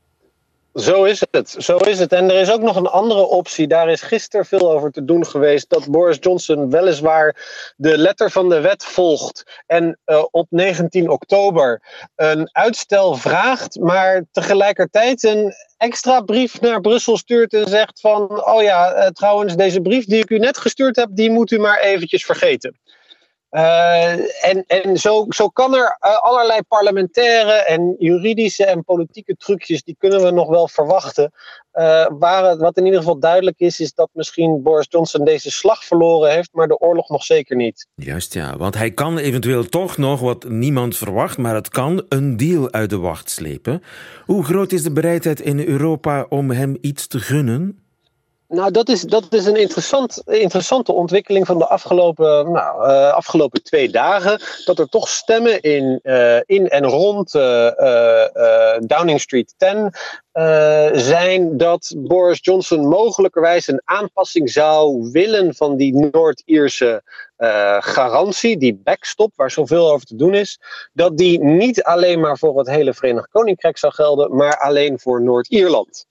Zo 0.80 1.04
is 1.04 1.24
het, 1.32 1.56
zo 1.58 1.78
is 1.78 2.00
het. 2.00 2.12
En 2.12 2.30
er 2.30 2.40
is 2.40 2.52
ook 2.52 2.62
nog 2.62 2.76
een 2.76 2.88
andere 2.88 3.22
optie. 3.22 3.68
Daar 3.68 3.90
is 3.90 4.02
gisteren 4.02 4.46
veel 4.46 4.72
over 4.72 4.92
te 4.92 5.06
doen 5.06 5.26
geweest. 5.26 5.70
Dat 5.70 5.90
Boris 5.90 6.18
Johnson 6.20 6.70
weliswaar 6.70 7.36
de 7.78 7.98
letter 7.98 8.32
van 8.32 8.50
de 8.50 8.60
wet 8.60 8.86
volgt. 8.86 9.62
En 9.66 10.00
uh, 10.06 10.24
op 10.32 10.48
19 10.50 11.10
oktober 11.10 11.82
een 12.16 12.50
uitstel 12.52 13.16
vraagt. 13.16 13.80
Maar 13.80 14.24
tegelijkertijd 14.32 15.24
een 15.24 15.54
extra 15.78 16.22
brief 16.22 16.62
naar 16.62 16.82
Brussel 16.82 17.18
stuurt. 17.18 17.54
En 17.54 17.68
zegt 17.68 18.00
van: 18.00 18.46
Oh 18.46 18.62
ja, 18.62 18.96
uh, 18.96 19.08
trouwens, 19.08 19.56
deze 19.56 19.82
brief 19.82 20.06
die 20.06 20.22
ik 20.22 20.30
u 20.30 20.38
net 20.38 20.58
gestuurd 20.58 20.96
heb. 20.96 21.10
Die 21.12 21.32
moet 21.32 21.52
u 21.52 21.60
maar 21.60 21.80
eventjes 21.80 22.26
vergeten. 22.26 22.80
Uh, 23.52 24.12
en 24.46 24.64
en 24.68 24.98
zo, 24.98 25.26
zo 25.30 25.48
kan 25.48 25.76
er 25.76 25.98
uh, 26.06 26.18
allerlei 26.18 26.62
parlementaire 26.68 27.52
en 27.52 27.96
juridische 28.00 28.66
en 28.66 28.84
politieke 28.84 29.36
trucjes, 29.36 29.84
die 29.84 29.96
kunnen 29.98 30.24
we 30.24 30.32
nog 30.32 30.48
wel 30.48 30.68
verwachten. 30.68 31.32
Uh, 31.74 32.08
waar, 32.20 32.58
wat 32.58 32.78
in 32.78 32.86
ieder 32.86 33.00
geval 33.00 33.20
duidelijk 33.20 33.60
is, 33.60 33.80
is 33.80 33.94
dat 33.94 34.10
misschien 34.14 34.62
Boris 34.64 34.86
Johnson 34.90 35.26
deze 35.26 35.52
slag 35.52 35.84
verloren 35.84 36.32
heeft, 36.32 36.50
maar 36.52 36.68
de 36.68 36.80
oorlog 36.80 37.10
nog 37.10 37.24
zeker 37.24 37.56
niet. 37.56 37.88
Juist 37.96 38.34
ja, 38.34 38.58
want 38.58 38.76
hij 38.76 38.92
kan 38.92 39.18
eventueel 39.18 39.64
toch 39.64 39.98
nog, 39.98 40.20
wat 40.20 40.44
niemand 40.44 40.98
verwacht, 40.98 41.38
maar 41.38 41.56
het 41.56 41.70
kan, 41.70 42.06
een 42.10 42.38
deal 42.38 42.72
uit 42.72 42.90
de 42.90 42.98
wacht 42.98 43.30
slepen. 43.30 43.84
Hoe 44.26 44.44
groot 44.44 44.72
is 44.72 44.84
de 44.84 44.92
bereidheid 44.92 45.40
in 45.40 45.60
Europa 45.60 46.26
om 46.30 46.52
hem 46.52 46.78
iets 46.82 47.08
te 47.08 47.20
gunnen? 47.20 47.89
Nou, 48.50 48.72
dat 48.72 48.90
is, 48.90 49.02
dat 49.02 49.34
is 49.34 49.46
een 49.46 49.56
interessant, 49.56 50.22
interessante 50.26 50.92
ontwikkeling 50.92 51.46
van 51.46 51.58
de 51.58 51.68
afgelopen, 51.68 52.52
nou, 52.52 52.90
uh, 52.90 53.12
afgelopen 53.12 53.64
twee 53.64 53.90
dagen. 53.90 54.42
Dat 54.66 54.80
er 54.80 54.90
toch 54.90 55.10
stemmen 55.10 55.62
in, 55.62 56.00
uh, 56.04 56.38
in 56.46 56.70
en 56.70 56.86
rond 56.86 57.34
uh, 57.34 57.70
Downing 58.80 59.22
Street 59.22 59.54
10 59.58 59.94
zijn 61.00 61.58
dat 61.58 61.94
Boris 61.98 62.40
Johnson 62.42 62.88
mogelijkerwijs 62.88 63.68
een 63.68 63.82
aanpassing 63.86 64.50
zou 64.50 65.10
willen 65.12 65.56
van 65.56 65.78
die 65.78 66.10
Noord-Ierse 66.12 67.04
uh, 67.40 67.78
garantie, 67.80 68.58
die 68.58 68.82
backstop, 68.84 69.32
waar 69.36 69.52
zoveel 69.52 69.92
over 69.92 70.06
te 70.06 70.16
doen 70.16 70.34
is, 70.34 70.60
dat 70.94 71.18
die 71.18 71.44
niet 71.44 71.84
alleen 71.84 72.20
maar 72.20 72.38
voor 72.38 72.58
het 72.58 72.70
hele 72.70 72.94
Verenigd 72.94 73.28
Koninkrijk 73.30 73.78
zou 73.78 73.94
gelden, 73.94 74.36
maar 74.36 74.58
alleen 74.58 75.00
voor 75.00 75.22
Noord-Ierland. 75.22 76.06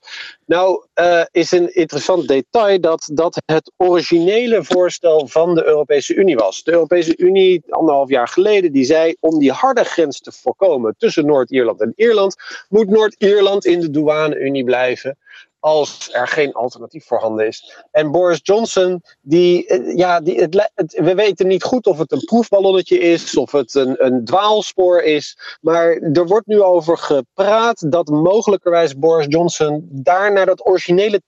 Nou, 0.46 0.86
uh, 0.94 1.22
is 1.30 1.50
een 1.52 1.74
interessant 1.74 2.28
detail 2.28 2.80
dat 2.80 3.10
dat 3.12 3.42
het 3.46 3.72
originele 3.76 4.64
voorstel 4.64 5.26
van 5.26 5.54
de 5.54 5.64
Europese 5.64 6.14
Unie 6.14 6.36
was. 6.36 6.62
De 6.62 6.72
Europese 6.72 7.16
Unie, 7.16 7.62
anderhalf 7.68 8.08
jaar 8.08 8.28
geleden, 8.28 8.72
die 8.72 8.84
zei 8.84 9.16
om 9.20 9.38
die 9.38 9.52
harde 9.52 9.84
grens 9.84 10.20
te 10.20 10.32
voorkomen 10.32 10.94
tussen 10.98 11.26
Noord-Ierland 11.26 11.80
en 11.80 11.92
Ierland, 11.96 12.36
moet 12.68 12.88
Noord-Ierland 12.88 13.64
in 13.64 13.80
de 13.80 13.90
douane-Unie 13.90 14.64
blijven 14.64 15.18
als 15.60 16.08
er 16.12 16.28
geen 16.28 16.52
alternatief 16.52 17.06
voorhanden 17.06 17.46
is. 17.46 17.84
En 17.90 18.10
Boris 18.10 18.40
Johnson, 18.42 19.02
die, 19.20 19.96
ja, 19.96 20.20
die, 20.20 20.40
het, 20.40 20.70
het, 20.74 21.00
we 21.04 21.14
weten 21.14 21.46
niet 21.46 21.62
goed 21.62 21.86
of 21.86 21.98
het 21.98 22.12
een 22.12 22.24
proefballonnetje 22.24 22.98
is, 22.98 23.36
of 23.36 23.52
het 23.52 23.74
een, 23.74 24.04
een 24.04 24.24
dwaalspoor 24.24 25.02
is. 25.02 25.38
Maar 25.60 25.90
er 25.90 26.26
wordt 26.26 26.46
nu 26.46 26.62
over 26.62 26.98
gepraat 26.98 27.92
dat 27.92 28.08
mogelijkerwijs 28.08 28.98
Boris 28.98 29.26
Johnson 29.28 29.88
daar 29.90 30.32
naar 30.32 30.46
dat 30.46 30.66
originele 30.66 31.22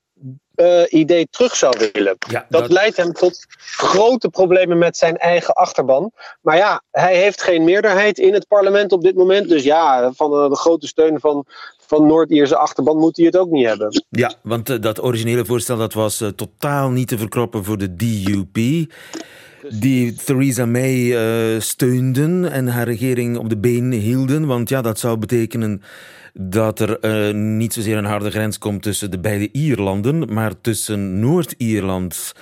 uh, 0.60 0.82
idee 0.88 1.28
terug 1.30 1.56
zou 1.56 1.90
willen. 1.92 2.16
Ja, 2.30 2.46
dat, 2.48 2.60
dat, 2.60 2.70
leidt 2.70 2.96
hem 2.96 3.12
tot 3.12 3.44
grote 3.58 4.28
problemen 4.28 4.78
met 4.78 4.96
zijn 4.96 5.16
eigen 5.16 5.54
achterban. 5.54 6.12
Maar 6.40 6.56
ja, 6.56 6.82
hij 6.90 7.16
heeft 7.16 7.42
geen 7.42 7.64
meerderheid 7.64 8.18
in 8.18 8.32
het 8.32 8.48
parlement 8.48 8.92
op 8.92 9.02
dit 9.02 9.14
moment. 9.14 9.48
Dus 9.48 9.62
ja, 9.62 10.12
van 10.12 10.32
uh, 10.32 10.48
de 10.48 10.56
grote 10.56 10.86
steun 10.86 11.20
van, 11.20 11.46
van 11.90 12.06
Noord-Ierse 12.06 12.56
achterban 12.56 12.96
moet 12.96 13.16
hij 13.16 13.26
het 13.26 13.36
ook 13.36 13.50
niet 13.50 13.66
hebben. 13.66 14.04
Ja, 14.08 14.34
want 14.42 14.70
uh, 14.70 14.80
dat 14.80 15.02
originele 15.02 15.44
voorstel 15.44 15.76
dat 15.76 15.92
was 15.92 16.24
totaal 16.36 16.90
niet 16.90 17.08
te 17.08 17.18
verkroppen 17.18 17.64
voor 17.64 17.78
de 17.78 17.94
DUP 17.96 18.88
die 19.68 20.14
Theresa 20.14 20.66
May 20.66 20.94
uh, 20.94 21.60
steunden 21.60 22.52
en 22.52 22.68
haar 22.68 22.84
regering 22.84 23.38
op 23.38 23.48
de 23.48 23.58
been 23.58 23.92
hielden. 23.92 24.46
Want 24.46 24.68
ja, 24.68 24.82
dat 24.82 24.98
zou 24.98 25.18
betekenen 25.18 25.82
dat 26.34 26.80
er 26.80 27.34
niet 27.34 27.72
zozeer 27.72 27.96
een 27.96 28.04
harde 28.04 28.30
grens 28.30 28.58
komt 28.58 28.82
tussen 28.82 29.10
de 29.10 29.18
beide 29.18 29.48
Ierlanden, 29.52 30.32
maar 30.32 30.60
tussen 30.60 31.20
Noord-Ierland 31.20 32.32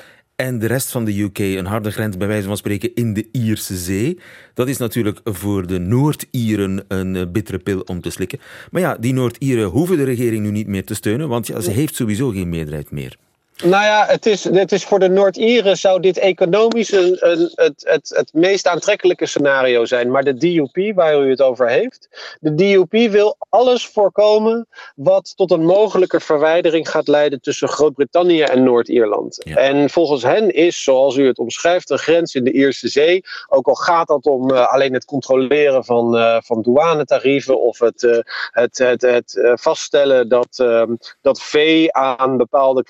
en 0.42 0.58
de 0.58 0.66
rest 0.66 0.90
van 0.90 1.04
de 1.04 1.20
UK 1.20 1.38
een 1.38 1.66
harde 1.66 1.90
grens 1.90 2.16
bij 2.16 2.28
wijze 2.28 2.46
van 2.46 2.56
spreken 2.56 2.94
in 2.94 3.14
de 3.14 3.28
Ierse 3.32 3.76
Zee. 3.76 4.18
Dat 4.54 4.68
is 4.68 4.76
natuurlijk 4.76 5.20
voor 5.24 5.66
de 5.66 5.78
Noord-Ieren 5.78 6.84
een 6.88 7.14
uh, 7.14 7.22
bittere 7.32 7.58
pil 7.58 7.80
om 7.80 8.00
te 8.00 8.10
slikken. 8.10 8.38
Maar 8.70 8.80
ja, 8.82 8.96
die 8.96 9.12
Noord-Ieren 9.12 9.68
hoeven 9.68 9.96
de 9.96 10.04
regering 10.04 10.42
nu 10.42 10.50
niet 10.50 10.66
meer 10.66 10.84
te 10.84 10.94
steunen, 10.94 11.28
want 11.28 11.46
ja, 11.46 11.60
ze 11.60 11.70
heeft 11.70 11.94
sowieso 11.94 12.30
geen 12.30 12.48
meerderheid 12.48 12.90
meer. 12.90 13.16
Nou 13.64 13.84
ja, 13.84 14.06
het 14.06 14.26
is, 14.26 14.44
het 14.44 14.72
is 14.72 14.84
voor 14.84 14.98
de 14.98 15.08
Noord-Ieren 15.08 15.76
zou 15.76 16.00
dit 16.00 16.18
economisch 16.18 16.92
een, 16.92 17.16
een, 17.18 17.52
het, 17.54 17.84
het, 17.86 18.12
het 18.16 18.30
meest 18.32 18.66
aantrekkelijke 18.66 19.26
scenario 19.26 19.84
zijn. 19.84 20.10
Maar 20.10 20.24
de 20.24 20.34
DUP, 20.34 20.94
waar 20.94 21.22
u 21.22 21.30
het 21.30 21.42
over 21.42 21.68
heeft, 21.68 22.08
de 22.40 22.54
DUP 22.54 23.10
wil 23.10 23.36
alles 23.48 23.86
voorkomen 23.86 24.66
wat 24.94 25.36
tot 25.36 25.50
een 25.50 25.64
mogelijke 25.64 26.20
verwijdering 26.20 26.90
gaat 26.90 27.08
leiden 27.08 27.40
tussen 27.40 27.68
Groot-Brittannië 27.68 28.42
en 28.42 28.62
Noord-Ierland. 28.62 29.42
En 29.44 29.90
volgens 29.90 30.22
hen 30.22 30.54
is, 30.54 30.82
zoals 30.82 31.16
u 31.16 31.26
het 31.26 31.38
omschrijft, 31.38 31.90
een 31.90 31.98
grens 31.98 32.34
in 32.34 32.44
de 32.44 32.52
Ierse 32.52 32.88
Zee, 32.88 33.24
ook 33.48 33.66
al 33.66 33.74
gaat 33.74 34.08
dat 34.08 34.26
om 34.26 34.50
uh, 34.50 34.72
alleen 34.72 34.92
het 34.92 35.04
controleren 35.04 35.84
van, 35.84 36.16
uh, 36.16 36.36
van 36.44 36.62
douanetarieven 36.62 37.60
of 37.60 37.78
het, 37.78 38.02
uh, 38.02 38.18
het, 38.50 38.78
het, 38.78 39.02
het 39.02 39.50
vaststellen 39.54 40.28
dat, 40.28 40.48
ehm, 40.56 40.94
dat 41.20 41.42
vee 41.42 41.92
aan 41.92 42.36
bepaalde 42.36 42.82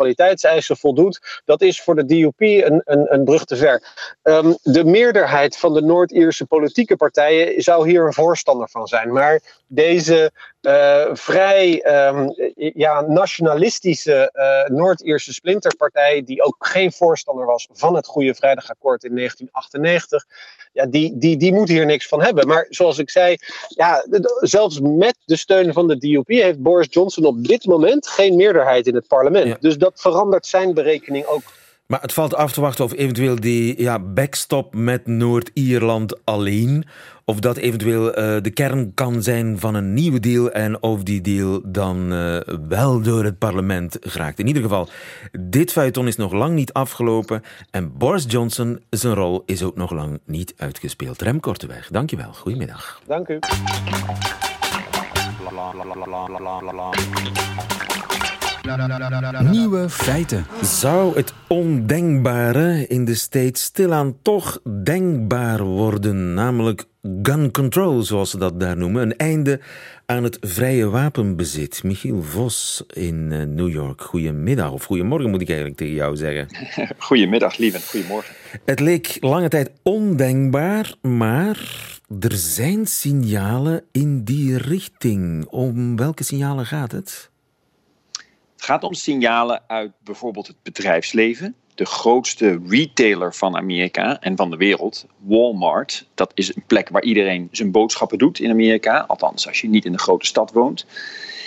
voldoet, 0.67 1.43
dat 1.45 1.63
is 1.63 1.83
voor 1.83 1.95
de 1.95 2.05
DUP 2.05 2.41
een, 2.41 2.83
een, 2.85 3.15
een 3.15 3.25
brug 3.25 3.45
te 3.45 3.57
ver. 3.57 3.83
Um, 4.23 4.57
de 4.63 4.85
meerderheid 4.85 5.57
van 5.57 5.75
de 5.75 5.83
Noord-Ierse 5.83 6.47
politieke 6.47 6.97
partijen 6.97 7.63
zou 7.63 7.89
hier 7.89 8.07
een 8.07 8.13
voorstander 8.13 8.69
van 8.69 8.87
zijn. 8.87 9.13
Maar 9.13 9.41
deze 9.67 10.33
uh, 10.63 11.07
vrij 11.13 11.85
um, 12.09 12.35
ja, 12.55 13.01
nationalistische 13.01 14.31
uh, 14.33 14.77
Noord-Ierse 14.77 15.33
splinterpartij, 15.33 16.23
die 16.25 16.43
ook 16.43 16.57
geen 16.59 16.93
voorstander 16.93 17.47
was 17.47 17.69
van 17.73 17.95
het 17.95 18.07
Goede 18.07 18.35
Vrijdagakkoord 18.35 19.05
in 19.05 19.15
1998, 19.15 20.25
ja, 20.73 20.87
die, 20.87 21.19
die, 21.19 21.37
die 21.37 21.53
moet 21.53 21.69
hier 21.69 21.87
niks 21.87 22.09
van 22.09 22.23
hebben. 22.23 22.47
Maar 22.47 22.67
zoals 22.69 22.99
ik 22.99 23.11
zei, 23.11 23.37
ja, 23.69 24.05
zelfs 24.41 24.81
met 24.83 25.17
de 25.25 25.37
steun 25.37 25.73
van 25.73 25.89
de 25.89 25.99
DUP 25.99 26.29
heeft 26.29 26.63
Boris 26.63 26.87
Johnson 26.91 27.25
op 27.25 27.47
dit 27.47 27.65
moment 27.65 28.09
geen 28.09 28.37
meerderheid 28.37 28.87
in 28.87 28.95
het 28.95 29.07
parlement. 29.07 29.47
Ja. 29.47 29.57
Dus 29.61 29.79
dat 29.79 30.01
verandert 30.01 30.47
zijn 30.49 30.75
berekening 30.75 31.25
ook. 31.27 31.43
Maar 31.89 32.01
het 32.01 32.13
valt 32.13 32.35
af 32.35 32.53
te 32.53 32.61
wachten 32.61 32.85
of 32.85 32.93
eventueel 32.93 33.41
die 33.41 33.83
ja, 33.83 33.99
backstop 33.99 34.75
met 34.75 35.07
Noord-Ierland 35.07 36.25
alleen, 36.25 36.85
of 37.25 37.39
dat 37.39 37.57
eventueel 37.57 38.09
uh, 38.09 38.15
de 38.43 38.51
kern 38.51 38.95
kan 38.95 39.23
zijn 39.23 39.59
van 39.59 39.75
een 39.75 39.95
nieuwe 39.95 40.21
deal 40.21 40.51
en 40.51 40.83
of 40.83 41.03
die 41.03 41.21
deal 41.21 41.61
dan 41.65 42.13
uh, 42.13 42.41
wel 42.69 43.01
door 43.01 43.25
het 43.25 43.39
parlement 43.39 43.97
geraakt. 44.01 44.39
In 44.39 44.47
ieder 44.47 44.63
geval, 44.63 44.89
dit 45.41 45.73
feuilleton 45.73 46.07
is 46.07 46.17
nog 46.17 46.33
lang 46.33 46.55
niet 46.55 46.73
afgelopen 46.73 47.43
en 47.71 47.99
Boris 47.99 48.25
Johnson, 48.29 48.83
zijn 48.91 49.15
rol 49.15 49.43
is 49.47 49.63
ook 49.63 49.77
nog 49.77 49.91
lang 49.91 50.21
niet 50.25 50.55
uitgespeeld. 50.57 51.23
Rem 51.23 51.41
Korteweg, 51.41 51.89
dankjewel. 51.91 52.33
Goedemiddag. 52.33 53.01
Dank 53.07 53.29
u. 53.29 53.39
Nieuwe 59.51 59.89
feiten. 59.89 60.47
Zou 60.63 61.17
het 61.17 61.35
ondenkbare 61.47 62.87
in 62.87 63.05
de 63.05 63.15
States 63.15 63.63
stilaan 63.63 64.17
toch 64.23 64.61
denkbaar 64.83 65.63
worden? 65.65 66.35
Namelijk 66.35 66.85
gun 67.23 67.51
control, 67.51 68.03
zoals 68.03 68.31
ze 68.31 68.39
dat 68.39 68.61
daar 68.61 68.77
noemen. 68.77 69.03
Een 69.03 69.17
einde 69.17 69.61
aan 70.07 70.25
het 70.25 70.39
vrije 70.41 70.89
wapenbezit. 70.89 71.83
Michiel 71.83 72.23
Vos 72.23 72.85
in 72.95 73.33
eh, 73.33 73.43
New 73.43 73.71
York. 73.71 74.03
Goedemiddag, 74.03 74.71
of 74.71 74.85
goedemorgen 74.85 75.31
moet 75.31 75.41
ik 75.41 75.49
eigenlijk 75.49 75.79
tegen 75.79 75.95
jou 75.95 76.17
zeggen. 76.17 76.49
Goedemiddag, 76.99 77.57
lieve. 77.57 77.81
Goedemorgen. 77.81 78.35
Het 78.65 78.81
leek 78.81 79.17
lange 79.21 79.49
tijd 79.49 79.71
ondenkbaar, 79.83 80.95
maar 81.03 81.59
er 82.21 82.37
zijn 82.37 82.87
signalen 82.87 83.85
in 83.93 84.25
die 84.25 84.59
richting. 84.59 85.47
Om 85.47 85.97
welke 85.97 86.25
signalen 86.25 86.67
gaat 86.67 86.93
het? 86.93 87.31
Het 88.59 88.67
gaat 88.67 88.85
om 88.85 88.95
signalen 88.95 89.63
uit 89.67 89.93
bijvoorbeeld 90.05 90.47
het 90.47 90.57
bedrijfsleven. 90.63 91.55
De 91.75 91.85
grootste 91.85 92.61
retailer 92.69 93.35
van 93.35 93.57
Amerika 93.57 94.21
en 94.21 94.37
van 94.37 94.51
de 94.51 94.57
wereld, 94.57 95.07
Walmart. 95.19 96.07
Dat 96.15 96.33
is 96.35 96.57
een 96.57 96.63
plek 96.67 96.89
waar 96.89 97.03
iedereen 97.03 97.49
zijn 97.53 97.71
boodschappen 97.71 98.19
doet 98.19 98.39
in 98.39 98.51
Amerika. 98.51 99.05
Althans, 99.09 99.47
als 99.47 99.61
je 99.61 99.69
niet 99.69 99.85
in 99.85 99.93
de 99.93 99.99
grote 99.99 100.27
stad 100.27 100.53
woont. 100.53 100.87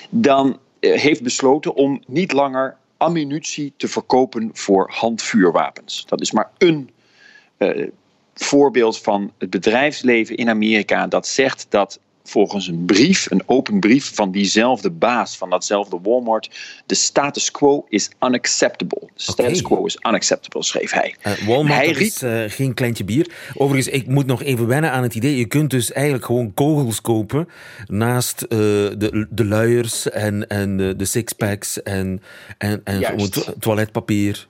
Dan 0.09 0.59
eh, 0.79 0.99
heeft 0.99 1.23
besloten 1.23 1.73
om 1.73 2.03
niet 2.07 2.31
langer 2.31 2.77
ammunitie 2.97 3.73
te 3.77 3.87
verkopen 3.87 4.49
voor 4.53 4.91
handvuurwapens. 4.93 6.05
Dat 6.05 6.21
is 6.21 6.31
maar 6.31 6.51
een 6.57 6.89
uh, 7.57 7.87
voorbeeld 8.33 8.99
van 8.99 9.31
het 9.37 9.49
bedrijfsleven 9.49 10.35
in 10.35 10.49
Amerika 10.49 11.07
dat 11.07 11.27
zegt 11.27 11.65
dat 11.69 11.99
volgens 12.23 12.67
een 12.67 12.85
brief, 12.85 13.31
een 13.31 13.43
open 13.45 13.79
brief 13.79 14.11
van 14.15 14.31
diezelfde 14.31 14.89
baas 14.91 15.37
van 15.37 15.49
datzelfde 15.49 15.99
Walmart. 16.03 16.49
De 16.85 16.95
status 16.95 17.51
quo 17.51 17.85
is 17.89 18.09
unacceptable. 18.21 19.01
De 19.15 19.21
status 19.21 19.61
quo 19.61 19.85
is 19.85 19.97
unacceptable, 20.07 20.63
schreef 20.63 20.91
hij. 20.91 21.15
Uh, 21.27 21.47
Walmart 21.47 21.75
hij 21.75 21.91
riep... 21.91 21.97
is 21.97 22.23
uh, 22.23 22.43
geen 22.47 22.73
kleintje 22.73 23.03
bier. 23.03 23.31
Overigens, 23.53 23.95
ik 23.95 24.07
moet 24.07 24.25
nog 24.25 24.43
even 24.43 24.67
wennen 24.67 24.91
aan 24.91 25.03
het 25.03 25.15
idee. 25.15 25.37
Je 25.37 25.45
kunt 25.47 25.69
dus 25.69 25.91
eigenlijk 25.91 26.25
gewoon 26.25 26.53
kogels 26.53 27.01
kopen 27.01 27.47
naast 27.87 28.41
uh, 28.43 28.49
de, 28.49 29.27
de 29.29 29.45
luiers 29.45 30.09
en, 30.09 30.47
en 30.47 30.77
de, 30.77 31.05
sixpacks 31.05 31.83
en, 31.83 32.21
en, 32.57 32.81
en 32.83 33.29
toiletpapier 33.59 34.47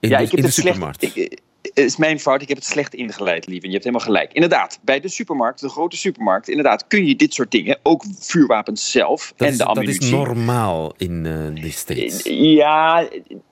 in 0.00 0.08
ja, 0.08 0.18
de, 0.18 0.24
in 0.24 0.28
de 0.30 0.42
het 0.42 0.52
slecht- 0.52 0.54
supermarkt. 0.54 1.02
ik- 1.02 1.40
is 1.74 1.96
mijn 1.96 2.20
fout, 2.20 2.42
ik 2.42 2.48
heb 2.48 2.56
het 2.56 2.66
slecht 2.66 2.94
ingeleid, 2.94 3.46
lieve. 3.46 3.66
Je 3.66 3.72
hebt 3.72 3.84
helemaal 3.84 4.06
gelijk. 4.06 4.32
Inderdaad, 4.32 4.78
bij 4.82 5.00
de 5.00 5.08
supermarkt, 5.08 5.60
de 5.60 5.68
grote 5.68 5.96
supermarkt, 5.96 6.48
inderdaad, 6.48 6.86
kun 6.86 7.06
je 7.06 7.16
dit 7.16 7.34
soort 7.34 7.50
dingen, 7.50 7.78
ook 7.82 8.04
vuurwapens 8.18 8.90
zelf 8.90 9.32
dat, 9.36 9.46
en 9.46 9.52
is, 9.52 9.58
de 9.58 9.64
dat 9.64 9.76
ammunitie. 9.76 10.02
is 10.02 10.10
normaal 10.10 10.94
in 10.96 11.24
uh, 11.24 11.62
de 11.62 11.70
States. 11.70 12.20
Ja, 12.24 13.08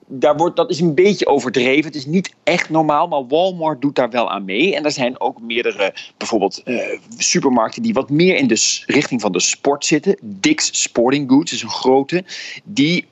daar 0.07 0.37
wordt, 0.37 0.55
dat 0.55 0.69
is 0.69 0.79
een 0.79 0.95
beetje 0.95 1.27
overdreven. 1.27 1.85
Het 1.85 1.95
is 1.95 2.05
niet 2.05 2.33
echt 2.43 2.69
normaal, 2.69 3.07
maar 3.07 3.27
Walmart 3.27 3.81
doet 3.81 3.95
daar 3.95 4.09
wel 4.09 4.29
aan 4.29 4.45
mee. 4.45 4.75
En 4.75 4.85
er 4.85 4.91
zijn 4.91 5.19
ook 5.19 5.41
meerdere, 5.41 5.93
bijvoorbeeld 6.17 6.61
uh, 6.65 6.81
supermarkten 7.17 7.81
die 7.81 7.93
wat 7.93 8.09
meer 8.09 8.35
in 8.35 8.47
de 8.47 8.83
richting 8.85 9.21
van 9.21 9.31
de 9.31 9.39
sport 9.39 9.85
zitten. 9.85 10.17
Dick's 10.21 10.81
Sporting 10.81 11.29
Goods 11.29 11.53
is 11.53 11.61
een 11.61 11.69
grote, 11.69 12.23
die 12.63 13.05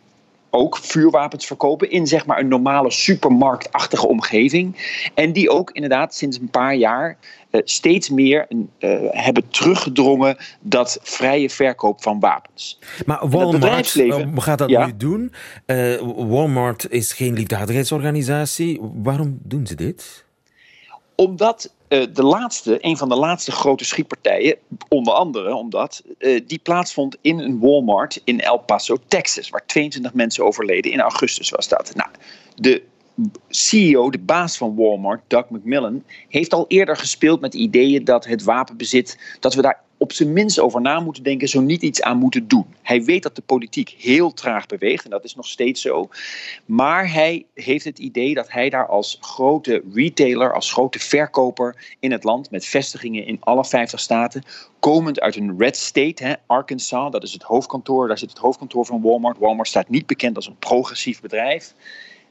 ook 0.49 0.77
vuurwapens 0.77 1.45
verkopen 1.45 1.91
in 1.91 2.07
zeg 2.07 2.25
maar 2.25 2.39
een 2.39 2.47
normale 2.47 2.91
supermarktachtige 2.91 4.07
omgeving. 4.07 4.75
En 5.13 5.33
die 5.33 5.49
ook 5.49 5.71
inderdaad 5.71 6.15
sinds 6.15 6.39
een 6.39 6.49
paar 6.49 6.75
jaar 6.75 7.17
uh, 7.51 7.61
steeds 7.63 8.09
meer 8.09 8.47
uh, 8.49 8.59
hebben 9.09 9.49
teruggedrongen 9.49 10.37
dat 10.61 10.99
vrije 11.01 11.49
verkoop 11.49 12.03
van 12.03 12.19
wapens. 12.19 12.79
Maar 13.05 13.19
het 13.19 13.31
Walmart 13.31 13.59
bedrijfsleven- 13.59 14.31
uh, 14.35 14.37
gaat 14.37 14.57
dat 14.57 14.69
Ja. 14.69 14.85
nu 14.85 14.97
doen. 14.97 15.33
Walmart 16.15 16.89
is 16.89 17.13
geen 17.13 17.33
liefdadigheidsorganisatie. 17.33 18.79
Waarom 18.93 19.39
doen 19.43 19.67
ze 19.67 19.75
dit? 19.75 20.27
Omdat 21.19 21.73
uh, 21.89 22.05
de 22.13 22.23
laatste, 22.23 22.77
een 22.85 22.97
van 22.97 23.09
de 23.09 23.15
laatste 23.15 23.51
grote 23.51 23.85
schietpartijen, 23.85 24.57
onder 24.89 25.13
andere 25.13 25.53
omdat 25.53 26.03
uh, 26.19 26.41
die 26.47 26.59
plaatsvond 26.59 27.17
in 27.21 27.39
een 27.39 27.59
Walmart 27.59 28.21
in 28.23 28.39
El 28.39 28.57
Paso, 28.57 28.97
Texas, 29.07 29.49
waar 29.49 29.65
22 29.65 30.13
mensen 30.13 30.45
overleden 30.45 30.91
in 30.91 30.99
augustus 30.99 31.49
was 31.49 31.67
dat. 31.67 31.95
Nou, 31.95 32.09
de 32.55 32.83
CEO, 33.49 34.09
de 34.09 34.19
baas 34.19 34.57
van 34.57 34.75
Walmart, 34.75 35.21
Doug 35.27 35.49
McMillan, 35.49 36.03
heeft 36.29 36.53
al 36.53 36.65
eerder 36.67 36.95
gespeeld 36.97 37.41
met 37.41 37.53
ideeën 37.53 38.03
dat 38.03 38.25
het 38.25 38.43
wapenbezit, 38.43 39.19
dat 39.39 39.53
we 39.53 39.61
daar 39.61 39.81
op 40.09 40.15
zijn 40.15 40.33
minst 40.33 40.59
over 40.59 40.81
na 40.81 40.99
moeten 40.99 41.23
denken, 41.23 41.47
zo 41.47 41.61
niet 41.61 41.81
iets 41.81 42.01
aan 42.01 42.17
moeten 42.17 42.47
doen. 42.47 42.65
Hij 42.81 43.03
weet 43.03 43.23
dat 43.23 43.35
de 43.35 43.41
politiek 43.41 43.95
heel 43.97 44.33
traag 44.33 44.65
beweegt 44.65 45.03
en 45.03 45.09
dat 45.09 45.23
is 45.23 45.35
nog 45.35 45.47
steeds 45.47 45.81
zo. 45.81 46.09
Maar 46.65 47.11
hij 47.11 47.45
heeft 47.53 47.85
het 47.85 47.99
idee 47.99 48.33
dat 48.33 48.51
hij 48.51 48.69
daar 48.69 48.87
als 48.87 49.17
grote 49.21 49.83
retailer, 49.93 50.53
als 50.53 50.71
grote 50.71 50.99
verkoper 50.99 51.95
in 51.99 52.11
het 52.11 52.23
land, 52.23 52.51
met 52.51 52.65
vestigingen 52.65 53.25
in 53.25 53.37
alle 53.39 53.65
50 53.65 53.99
staten, 53.99 54.43
komend 54.79 55.19
uit 55.19 55.35
een 55.35 55.55
red 55.57 55.77
state, 55.77 56.23
hè, 56.23 56.33
Arkansas, 56.45 57.11
dat 57.11 57.23
is 57.23 57.33
het 57.33 57.43
hoofdkantoor, 57.43 58.07
daar 58.07 58.17
zit 58.17 58.29
het 58.29 58.39
hoofdkantoor 58.39 58.85
van 58.85 59.01
Walmart. 59.01 59.37
Walmart 59.37 59.67
staat 59.67 59.89
niet 59.89 60.05
bekend 60.05 60.35
als 60.35 60.47
een 60.47 60.57
progressief 60.59 61.21
bedrijf 61.21 61.73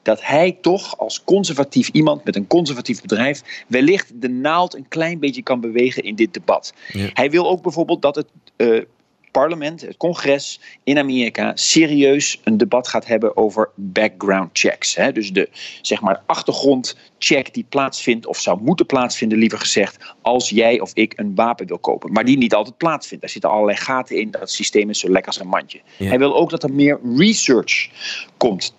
dat 0.03 0.23
hij 0.23 0.59
toch 0.61 0.99
als 0.99 1.25
conservatief 1.25 1.89
iemand 1.89 2.25
met 2.25 2.37
een 2.37 2.47
conservatief 2.47 3.01
bedrijf 3.01 3.65
wellicht 3.67 4.21
de 4.21 4.29
naald 4.29 4.75
een 4.75 4.89
klein 4.89 5.19
beetje 5.19 5.43
kan 5.43 5.61
bewegen 5.61 6.03
in 6.03 6.15
dit 6.15 6.35
debat. 6.35 6.73
Ja. 6.93 7.11
Hij 7.13 7.31
wil 7.31 7.49
ook 7.49 7.63
bijvoorbeeld 7.63 8.03
dat 8.03 8.15
het 8.15 8.27
uh, 8.57 8.83
parlement, 9.31 9.81
het 9.81 9.97
congres 9.97 10.61
in 10.85 10.99
Amerika 10.99 11.53
serieus 11.55 12.41
een 12.45 12.57
debat 12.57 12.89
gaat 12.89 13.07
hebben 13.07 13.37
over 13.37 13.71
background 13.75 14.51
checks. 14.53 14.95
Hè? 14.95 15.13
Dus 15.13 15.33
de 15.33 15.49
zeg 15.83 16.01
maar 16.01 16.23
achtergrondcheck 16.27 17.55
die 17.55 17.67
plaatsvindt 17.69 18.27
of 18.27 18.39
zou 18.39 18.61
moeten 18.63 18.87
plaatsvinden, 18.87 19.39
liever 19.39 19.59
gezegd, 19.59 20.15
als 20.23 20.49
jij 20.51 20.81
of 20.81 20.91
ik 20.95 21.13
een 21.17 21.35
wapen 21.35 21.67
wil 21.67 21.79
kopen. 21.79 22.13
Maar 22.13 22.25
die 22.25 22.39
niet 22.39 22.55
altijd 22.55 22.77
plaatsvindt. 22.77 23.23
Daar 23.23 23.33
zitten 23.33 23.51
allerlei 23.51 23.77
gaten 23.79 24.17
in. 24.17 24.31
Dat 24.31 24.51
systeem 24.51 24.91
is 24.91 24.99
zo 24.99 25.09
lekker 25.09 25.33
als 25.33 25.41
een 25.41 25.49
mandje. 25.49 25.81
Ja. 25.97 26.09
Hij 26.09 26.19
wil 26.19 26.37
ook 26.37 26.51
dat 26.51 26.63
er 26.63 26.73
meer 26.73 27.01
research 27.17 27.89
komt 28.37 28.75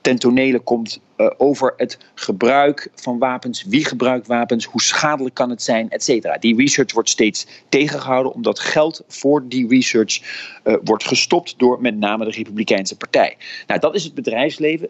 ten 0.00 0.18
tonele 0.18 0.58
komt 0.60 1.00
uh, 1.16 1.30
over 1.38 1.74
het 1.76 1.98
gebruik 2.14 2.90
van 2.94 3.18
wapens, 3.18 3.64
wie 3.64 3.84
gebruikt 3.84 4.26
wapens, 4.26 4.64
hoe 4.64 4.82
schadelijk 4.82 5.34
kan 5.34 5.50
het 5.50 5.62
zijn, 5.62 5.90
et 5.90 6.02
cetera. 6.02 6.38
Die 6.38 6.56
research 6.56 6.92
wordt 6.92 7.08
steeds 7.08 7.46
tegengehouden 7.68 8.32
omdat 8.32 8.58
geld 8.58 9.02
voor 9.08 9.48
die 9.48 9.68
research 9.68 10.20
uh, 10.64 10.76
wordt 10.84 11.04
gestopt 11.04 11.54
door 11.56 11.80
met 11.80 11.96
name 11.96 12.24
de 12.24 12.30
Republikeinse 12.30 12.96
Partij. 12.96 13.36
Nou, 13.66 13.80
dat 13.80 13.94
is 13.94 14.04
het 14.04 14.14
bedrijfsleven. 14.14 14.88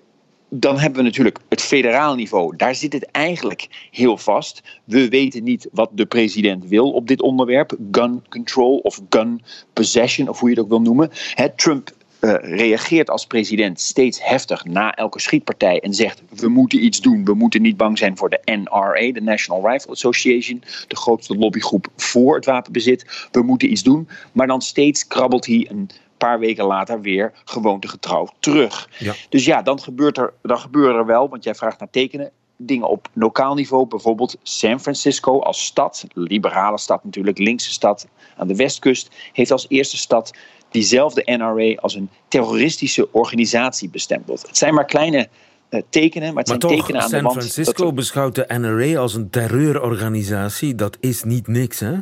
dan 0.55 0.79
hebben 0.79 0.99
we 0.99 1.05
natuurlijk 1.05 1.39
het 1.49 1.61
federaal 1.61 2.15
niveau. 2.15 2.57
Daar 2.57 2.75
zit 2.75 2.93
het 2.93 3.05
eigenlijk 3.11 3.69
heel 3.91 4.17
vast. 4.17 4.63
We 4.85 5.09
weten 5.09 5.43
niet 5.43 5.69
wat 5.73 5.91
de 5.93 6.07
president 6.07 6.67
wil 6.67 6.91
op 6.91 7.09
dit 7.09 7.23
onderwerp. 7.23 7.77
Gun 7.91 8.25
control 8.29 8.79
of 8.79 9.01
gun 9.11 9.43
possession, 9.73 10.29
of 10.29 10.41
hoe 10.41 10.49
je 10.49 10.55
het 10.55 10.65
ook 10.65 10.71
wil 10.71 10.81
noemen. 10.81 11.11
Trump 11.57 11.91
uh, 12.25 12.35
reageert 12.41 13.11
als 13.11 13.27
president 13.27 13.81
steeds 13.81 14.25
heftig 14.25 14.65
na 14.65 14.95
elke 14.95 15.21
schietpartij 15.21 15.81
en 15.81 15.95
zegt: 15.95 16.23
We 16.31 16.49
moeten 16.49 16.85
iets 16.85 17.01
doen. 17.01 17.25
We 17.25 17.35
moeten 17.35 17.63
niet 17.63 17.77
bang 17.77 17.99
zijn 17.99 18.17
voor 18.17 18.31
de 18.31 18.41
NRA, 18.45 19.13
de 19.13 19.21
National 19.21 19.69
Rifle 19.71 19.93
Association, 19.93 20.63
de 20.89 20.97
grootste 20.97 21.37
lobbygroep 21.37 21.87
voor 21.97 22.35
het 22.35 22.45
wapenbezit. 22.45 23.29
We 23.31 23.43
moeten 23.43 23.71
iets 23.71 23.83
doen. 23.83 24.09
Maar 24.33 24.47
dan 24.47 24.63
steeds 24.63 25.07
krabbelt 25.07 25.47
hij 25.47 25.67
een 25.71 25.91
paar 26.17 26.39
weken 26.39 26.65
later 26.65 27.01
weer 27.01 27.33
gewoontegetrouw 27.45 28.29
terug. 28.39 28.89
Ja. 28.99 29.15
Dus 29.29 29.45
ja, 29.45 29.63
dan, 29.63 29.81
gebeurt 29.81 30.19
er, 30.19 30.33
dan 30.43 30.59
gebeuren 30.59 30.97
er 30.97 31.07
wel, 31.07 31.29
want 31.29 31.45
jij 31.45 31.55
vraagt 31.55 31.79
naar 31.79 31.91
tekenen, 31.91 32.31
dingen 32.57 32.89
op 32.89 33.09
lokaal 33.13 33.55
niveau. 33.55 33.87
Bijvoorbeeld 33.87 34.37
San 34.43 34.81
Francisco 34.81 35.41
als 35.41 35.65
stad, 35.65 36.05
liberale 36.13 36.79
stad 36.79 37.05
natuurlijk, 37.05 37.39
linkse 37.39 37.71
stad 37.71 38.07
aan 38.37 38.49
de 38.49 38.57
westkust, 38.57 39.11
heeft 39.33 39.51
als 39.51 39.67
eerste 39.69 39.97
stad 39.97 40.33
diezelfde 40.73 41.23
NRA 41.25 41.75
als 41.75 41.95
een 41.95 42.11
terroristische 42.29 43.13
organisatie 43.13 43.89
bestempeld. 43.89 44.47
Het 44.47 44.57
zijn 44.57 44.75
maar 44.75 44.85
kleine 44.85 45.29
uh, 45.71 45.81
tekenen, 45.89 46.29
maar 46.35 46.45
het 46.45 46.49
zijn 46.49 46.79
tekenen 46.79 47.01
aan 47.01 47.09
San 47.09 47.19
de 47.19 47.25
wand. 47.25 47.43
San 47.43 47.51
Francisco 47.51 47.93
beschouwt 47.93 48.35
de 48.35 48.45
NRA 48.59 49.01
als 49.01 49.15
een 49.15 49.31
terreurorganisatie. 49.31 50.75
Dat 50.75 50.97
is 51.01 51.23
niet 51.23 51.47
niks, 51.47 51.81
hè? 51.81 51.93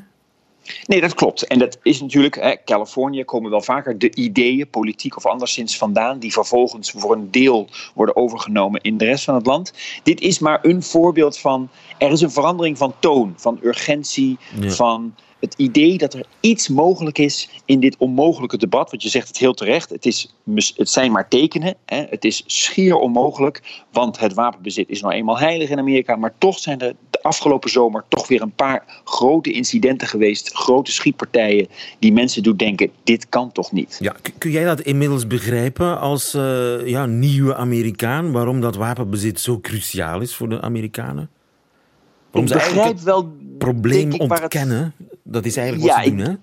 Nee, 0.87 1.01
dat 1.01 1.15
klopt. 1.15 1.47
En 1.47 1.59
dat 1.59 1.79
is 1.83 2.01
natuurlijk, 2.01 2.35
hè, 2.35 2.55
Californië 2.65 3.25
komen 3.25 3.51
wel 3.51 3.63
vaker 3.63 3.99
de 3.99 4.15
ideeën, 4.15 4.69
politiek 4.69 5.17
of 5.17 5.27
anderszins 5.27 5.79
vandaan, 5.79 6.19
die 6.19 6.33
vervolgens 6.33 6.91
voor 6.91 7.13
een 7.13 7.31
deel 7.31 7.69
worden 7.95 8.17
overgenomen 8.17 8.81
in 8.81 8.97
de 8.97 9.05
rest 9.05 9.25
van 9.25 9.35
het 9.35 9.47
land. 9.47 9.73
Dit 10.03 10.21
is 10.21 10.39
maar 10.39 10.59
een 10.63 10.83
voorbeeld 10.83 11.39
van, 11.39 11.69
er 11.99 12.11
is 12.11 12.21
een 12.21 12.31
verandering 12.31 12.79
van 12.79 12.95
toon, 12.99 13.35
van 13.37 13.59
urgentie, 13.63 14.39
van 14.61 15.15
het 15.41 15.55
idee 15.57 15.99
dat 15.99 16.15
er 16.15 16.27
iets 16.41 16.69
mogelijk 16.69 17.19
is 17.19 17.63
in 17.65 17.81
dit 17.81 17.97
onmogelijke 17.97 18.57
debat. 18.57 18.91
Want 18.91 19.03
je 19.03 19.09
zegt 19.09 19.29
het 19.29 19.39
heel 19.39 19.55
terecht, 19.55 19.91
het, 19.91 20.07
is, 20.07 20.35
het 20.77 20.89
zijn 20.89 21.13
maar 21.13 21.29
tekenen. 21.29 21.75
Hè, 21.87 22.05
het 22.11 22.25
is 22.25 22.43
schier 22.47 22.95
onmogelijk, 22.95 23.85
want 23.93 24.19
het 24.19 24.35
wapenbezit 24.35 24.89
is 24.89 25.01
nou 25.01 25.15
eenmaal 25.15 25.39
heilig 25.39 25.71
in 25.71 25.79
Amerika. 25.79 26.17
Maar 26.17 26.35
toch 26.39 26.59
zijn 26.59 26.81
er 26.81 26.95
de 27.11 27.23
afgelopen 27.23 27.71
zomer 27.71 28.05
toch 28.09 28.29
weer 28.29 28.43
een 28.43 28.55
paar 28.55 28.85
grote 29.05 29.53
incidenten 29.53 30.09
geweest. 30.09 30.55
Grote 30.55 30.93
schietpartijen 30.93 31.69
die 31.99 32.13
mensen 32.13 32.43
doen 32.43 32.57
denken, 32.57 32.91
dit 33.05 33.29
kan 33.29 33.53
toch 33.53 33.73
niet. 33.73 33.97
Ja, 34.01 34.17
kun 34.39 34.51
jij 34.51 34.65
dat 34.65 34.81
inmiddels 34.81 35.27
begrijpen 35.27 36.01
als 36.01 36.35
uh, 36.35 36.87
ja, 36.87 37.07
nieuwe 37.07 37.55
Amerikaan? 37.55 38.33
Waarom 38.33 38.61
dat 38.61 38.77
wapenbezit 38.77 39.41
zo 39.41 39.61
cruciaal 39.61 40.21
is 40.21 40.35
voor 40.35 40.49
de 40.49 40.61
Amerikanen? 40.61 41.31
Waarom 42.31 42.51
ik 42.51 42.57
begrijp 42.59 42.99
wel... 42.99 43.33
probleem 43.59 44.13
ontkennen, 44.13 44.95
dat 45.31 45.45
is 45.45 45.57
eigenlijk 45.57 45.93
wat 45.93 46.05
ze 46.05 46.11
doen, 46.11 46.19
hè? 46.19 46.35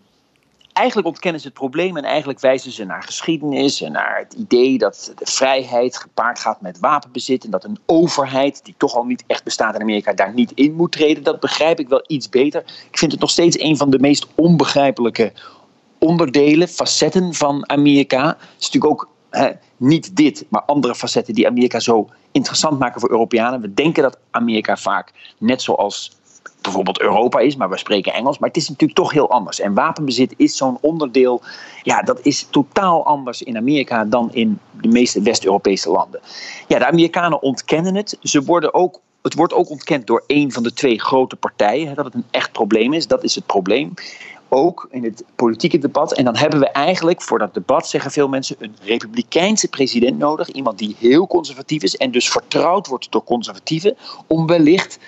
eigenlijk 0.77 1.07
ontkennen 1.07 1.41
ze 1.41 1.47
het 1.47 1.55
probleem 1.55 1.97
en 1.97 2.03
eigenlijk 2.03 2.39
wijzen 2.39 2.71
ze 2.71 2.85
naar 2.85 3.03
geschiedenis 3.03 3.81
en 3.81 3.91
naar 3.91 4.17
het 4.17 4.33
idee 4.33 4.77
dat 4.77 5.13
de 5.17 5.25
vrijheid 5.25 5.97
gepaard 5.97 6.39
gaat 6.39 6.61
met 6.61 6.79
wapenbezit 6.79 7.43
en 7.43 7.49
dat 7.49 7.63
een 7.63 7.79
overheid, 7.85 8.65
die 8.65 8.73
toch 8.77 8.95
al 8.95 9.03
niet 9.03 9.23
echt 9.27 9.43
bestaat 9.43 9.75
in 9.75 9.81
Amerika, 9.81 10.13
daar 10.13 10.33
niet 10.33 10.51
in 10.51 10.73
moet 10.73 10.91
treden. 10.91 11.23
Dat 11.23 11.39
begrijp 11.39 11.79
ik 11.79 11.87
wel 11.87 12.03
iets 12.07 12.29
beter. 12.29 12.61
Ik 12.89 12.97
vind 12.97 13.11
het 13.11 13.21
nog 13.21 13.29
steeds 13.29 13.59
een 13.59 13.77
van 13.77 13.89
de 13.89 13.99
meest 13.99 14.27
onbegrijpelijke 14.35 15.33
onderdelen, 15.97 16.67
facetten 16.67 17.33
van 17.33 17.69
Amerika. 17.69 18.27
Het 18.27 18.37
is 18.59 18.65
natuurlijk 18.65 18.93
ook 18.93 19.09
hè, 19.29 19.51
niet 19.77 20.15
dit, 20.15 20.45
maar 20.49 20.61
andere 20.61 20.95
facetten 20.95 21.33
die 21.33 21.47
Amerika 21.47 21.79
zo 21.79 22.09
interessant 22.31 22.79
maken 22.79 23.01
voor 23.01 23.11
Europeanen. 23.11 23.61
We 23.61 23.73
denken 23.73 24.03
dat 24.03 24.17
Amerika 24.31 24.77
vaak, 24.77 25.11
net 25.37 25.61
zoals 25.61 26.16
bijvoorbeeld 26.61 27.01
Europa 27.01 27.39
is, 27.39 27.55
maar 27.55 27.69
we 27.69 27.77
spreken 27.77 28.13
Engels. 28.13 28.39
Maar 28.39 28.49
het 28.49 28.57
is 28.57 28.69
natuurlijk 28.69 28.99
toch 28.99 29.11
heel 29.11 29.29
anders. 29.29 29.59
En 29.59 29.73
wapenbezit 29.73 30.33
is 30.37 30.57
zo'n 30.57 30.77
onderdeel, 30.81 31.41
ja, 31.83 32.01
dat 32.01 32.19
is 32.21 32.47
totaal 32.49 33.05
anders 33.05 33.41
in 33.41 33.57
Amerika 33.57 34.05
dan 34.05 34.33
in 34.33 34.59
de 34.81 34.87
meeste 34.87 35.21
West-Europese 35.21 35.89
landen. 35.89 36.19
Ja, 36.67 36.79
de 36.79 36.87
Amerikanen 36.87 37.41
ontkennen 37.41 37.95
het. 37.95 38.17
Ze 38.21 38.43
worden 38.43 38.73
ook 38.73 38.99
het 39.21 39.35
wordt 39.35 39.53
ook 39.53 39.69
ontkend 39.69 40.07
door 40.07 40.23
een 40.27 40.51
van 40.51 40.63
de 40.63 40.73
twee 40.73 40.99
grote 40.99 41.35
partijen 41.35 41.95
dat 41.95 42.05
het 42.05 42.13
een 42.13 42.25
echt 42.31 42.51
probleem 42.51 42.93
is. 42.93 43.07
Dat 43.07 43.23
is 43.23 43.35
het 43.35 43.45
probleem. 43.45 43.93
Ook 44.49 44.87
in 44.91 45.03
het 45.03 45.23
politieke 45.35 45.77
debat. 45.77 46.13
En 46.13 46.25
dan 46.25 46.35
hebben 46.35 46.59
we 46.59 46.69
eigenlijk 46.69 47.21
voor 47.21 47.39
dat 47.39 47.53
debat, 47.53 47.87
zeggen 47.87 48.11
veel 48.11 48.27
mensen, 48.27 48.55
een 48.59 48.75
republikeinse 48.81 49.67
president 49.67 50.17
nodig. 50.17 50.51
Iemand 50.51 50.77
die 50.77 50.95
heel 50.99 51.27
conservatief 51.27 51.83
is 51.83 51.95
en 51.95 52.11
dus 52.11 52.29
vertrouwd 52.29 52.87
wordt 52.87 53.11
door 53.11 53.23
conservatieven. 53.23 53.97
Om 54.27 54.47
wellicht 54.47 54.99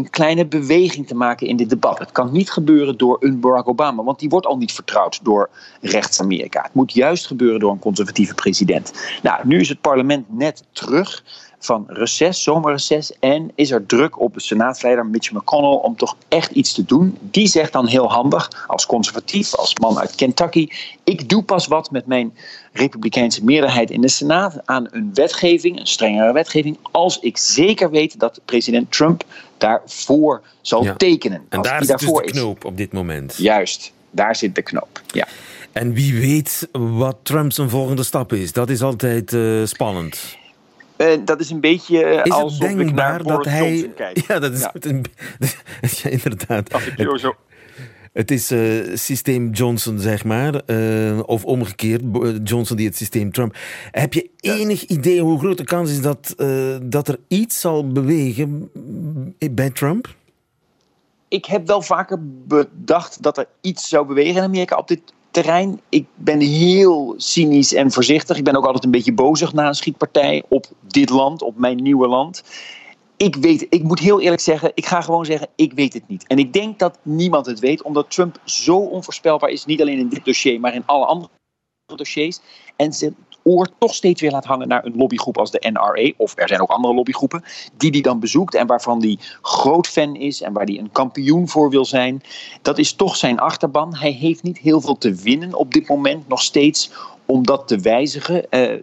een 0.00 0.10
kleine 0.10 0.46
beweging 0.46 1.06
te 1.06 1.14
maken 1.14 1.46
in 1.46 1.56
dit 1.56 1.68
debat. 1.68 1.98
Het 1.98 2.12
kan 2.12 2.32
niet 2.32 2.50
gebeuren 2.50 2.96
door 2.96 3.16
een 3.20 3.40
Barack 3.40 3.68
Obama, 3.68 4.02
want 4.02 4.18
die 4.18 4.28
wordt 4.28 4.46
al 4.46 4.56
niet 4.56 4.72
vertrouwd 4.72 5.20
door 5.22 5.50
rechts-Amerika. 5.80 6.62
Het 6.62 6.74
moet 6.74 6.92
juist 6.92 7.26
gebeuren 7.26 7.60
door 7.60 7.72
een 7.72 7.78
conservatieve 7.78 8.34
president. 8.34 8.92
Nou, 9.22 9.46
nu 9.46 9.60
is 9.60 9.68
het 9.68 9.80
parlement 9.80 10.24
net 10.28 10.64
terug 10.72 11.22
van 11.60 11.84
reces, 11.88 12.42
zomerreces. 12.42 13.12
En 13.18 13.50
is 13.54 13.70
er 13.70 13.86
druk 13.86 14.20
op 14.20 14.34
de 14.34 14.40
senaatleider 14.40 15.06
Mitch 15.06 15.32
McConnell 15.32 15.78
om 15.82 15.96
toch 15.96 16.16
echt 16.28 16.50
iets 16.50 16.72
te 16.72 16.84
doen. 16.84 17.18
Die 17.20 17.48
zegt 17.48 17.72
dan 17.72 17.86
heel 17.86 18.10
handig, 18.10 18.64
als 18.66 18.86
conservatief, 18.86 19.54
als 19.54 19.74
man 19.74 19.98
uit 19.98 20.14
Kentucky. 20.14 20.68
Ik 21.04 21.28
doe 21.28 21.42
pas 21.42 21.66
wat 21.66 21.90
met 21.90 22.06
mijn 22.06 22.34
republikeinse 22.72 23.44
meerderheid 23.44 23.90
in 23.90 24.00
de 24.00 24.08
Senaat 24.08 24.60
aan 24.64 24.88
een 24.90 25.10
wetgeving, 25.14 25.78
een 25.78 25.86
strengere 25.86 26.32
wetgeving, 26.32 26.78
als 26.90 27.18
ik 27.18 27.36
zeker 27.36 27.90
weet 27.90 28.18
dat 28.18 28.40
president 28.44 28.92
Trump 28.92 29.24
daarvoor 29.58 30.42
zal 30.60 30.96
tekenen. 30.96 31.46
En 31.48 31.62
daar 31.62 31.84
zit 31.84 31.98
dus 31.98 32.08
de 32.08 32.22
knoop 32.22 32.64
op 32.64 32.76
dit 32.76 32.92
moment. 32.92 33.34
Juist, 33.36 33.92
daar 34.10 34.36
zit 34.36 34.54
de 34.54 34.62
knoop. 34.62 35.00
Ja. 35.06 35.26
En 35.72 35.92
wie 35.92 36.20
weet 36.20 36.68
wat 36.72 37.16
Trump 37.22 37.52
zijn 37.52 37.70
volgende 37.70 38.02
stap 38.02 38.32
is. 38.32 38.52
Dat 38.52 38.70
is 38.70 38.82
altijd 38.82 39.32
uh, 39.32 39.66
spannend. 39.66 40.38
Uh, 41.00 41.06
dat 41.24 41.40
is 41.40 41.50
een 41.50 41.60
beetje 41.60 42.04
uh, 42.04 42.24
is 42.24 42.30
alsof 42.32 42.68
ik 42.70 42.92
naar 42.92 43.22
dat 43.22 43.44
hij. 43.44 43.90
Kijk. 43.96 44.26
Ja, 44.26 44.38
dat 44.38 44.52
is 44.52 44.60
Ja. 44.60 44.72
Een, 44.80 45.04
ja, 46.02 46.10
inderdaad. 46.10 46.72
Als 46.72 46.86
ik 46.86 46.94
zo, 46.98 47.16
zo 47.16 47.34
Het 48.12 48.30
is 48.30 48.50
eh, 48.50 48.60
systeem 48.94 49.50
Johnson, 49.50 49.98
zeg 49.98 50.24
maar. 50.24 50.54
eh, 50.54 51.20
of 51.26 51.44
omgekeerd, 51.44 52.02
Johnson 52.44 52.76
die 52.76 52.86
het 52.86 52.96
systeem 52.96 53.32
Trump. 53.32 53.56
Heb 53.90 54.12
je 54.12 54.30
enig 54.40 54.82
idee 54.82 55.20
hoe 55.20 55.38
groot 55.38 55.58
de 55.58 55.64
kans 55.64 55.90
is 55.90 56.00
dat, 56.00 56.34
eh, 56.36 56.76
dat 56.82 57.08
er 57.08 57.18
iets 57.28 57.60
zal 57.60 57.88
bewegen 57.88 58.70
bij 59.50 59.70
Trump? 59.70 60.18
ik 61.30 61.44
heb 61.44 61.66
wel 61.66 61.82
vaker 61.82 62.18
bedacht 62.46 63.22
dat 63.22 63.38
er 63.38 63.46
iets 63.60 63.88
zou 63.88 64.06
bewegen 64.06 64.36
in 64.36 64.42
Amerika 64.42 64.76
op 64.76 64.88
dit 64.88 65.00
terrein. 65.30 65.80
Ik 65.88 66.06
ben 66.14 66.40
heel 66.40 67.14
cynisch 67.16 67.74
en 67.74 67.90
voorzichtig. 67.90 68.36
Ik 68.36 68.44
ben 68.44 68.56
ook 68.56 68.64
altijd 68.64 68.84
een 68.84 68.90
beetje 68.90 69.12
bozig 69.12 69.52
na 69.52 69.66
een 69.66 69.74
schietpartij 69.74 70.42
op 70.48 70.66
dit 70.80 71.10
land, 71.10 71.42
op 71.42 71.58
mijn 71.58 71.82
nieuwe 71.82 72.08
land. 72.08 72.42
Ik 73.16 73.36
weet, 73.36 73.66
ik 73.68 73.82
moet 73.82 73.98
heel 73.98 74.20
eerlijk 74.20 74.42
zeggen, 74.42 74.72
ik 74.74 74.86
ga 74.86 75.00
gewoon 75.00 75.24
zeggen, 75.24 75.48
ik 75.56 75.72
weet 75.72 75.92
het 75.92 76.08
niet. 76.08 76.26
En 76.26 76.38
ik 76.38 76.52
denk 76.52 76.78
dat 76.78 76.98
niemand 77.02 77.46
het 77.46 77.58
weet, 77.58 77.82
omdat 77.82 78.10
Trump 78.10 78.38
zo 78.44 78.76
onvoorspelbaar 78.76 79.50
is, 79.50 79.64
niet 79.64 79.80
alleen 79.80 79.98
in 79.98 80.08
dit 80.08 80.24
dossier, 80.24 80.60
maar 80.60 80.74
in 80.74 80.86
alle 80.86 81.04
andere 81.04 81.30
dossiers. 81.86 82.40
En 82.76 82.92
zijn 82.92 83.16
oor 83.42 83.68
toch 83.78 83.94
steeds 83.94 84.20
weer 84.20 84.30
laat 84.30 84.44
hangen 84.44 84.68
naar 84.68 84.84
een 84.84 84.96
lobbygroep 84.96 85.38
als 85.38 85.50
de 85.50 85.70
NRA, 85.72 86.12
of 86.16 86.32
er 86.36 86.48
zijn 86.48 86.60
ook 86.60 86.70
andere 86.70 86.94
lobbygroepen, 86.94 87.44
die 87.76 87.90
hij 87.90 88.00
dan 88.00 88.20
bezoekt 88.20 88.54
en 88.54 88.66
waarvan 88.66 89.00
hij 89.00 89.18
groot 89.42 89.86
fan 89.86 90.16
is 90.16 90.42
en 90.42 90.52
waar 90.52 90.64
hij 90.64 90.78
een 90.78 90.92
kampioen 90.92 91.48
voor 91.48 91.70
wil 91.70 91.84
zijn. 91.84 92.22
Dat 92.62 92.78
is 92.78 92.92
toch 92.92 93.16
zijn 93.16 93.38
achterban. 93.38 93.96
Hij 93.96 94.12
heeft 94.12 94.42
niet 94.42 94.58
heel 94.58 94.80
veel 94.80 94.98
te 94.98 95.14
winnen 95.14 95.54
op 95.54 95.72
dit 95.72 95.88
moment, 95.88 96.28
nog 96.28 96.42
steeds 96.42 96.90
om 97.26 97.46
dat 97.46 97.68
te 97.68 97.78
wijzigen. 97.78 98.50
Eh, 98.50 98.76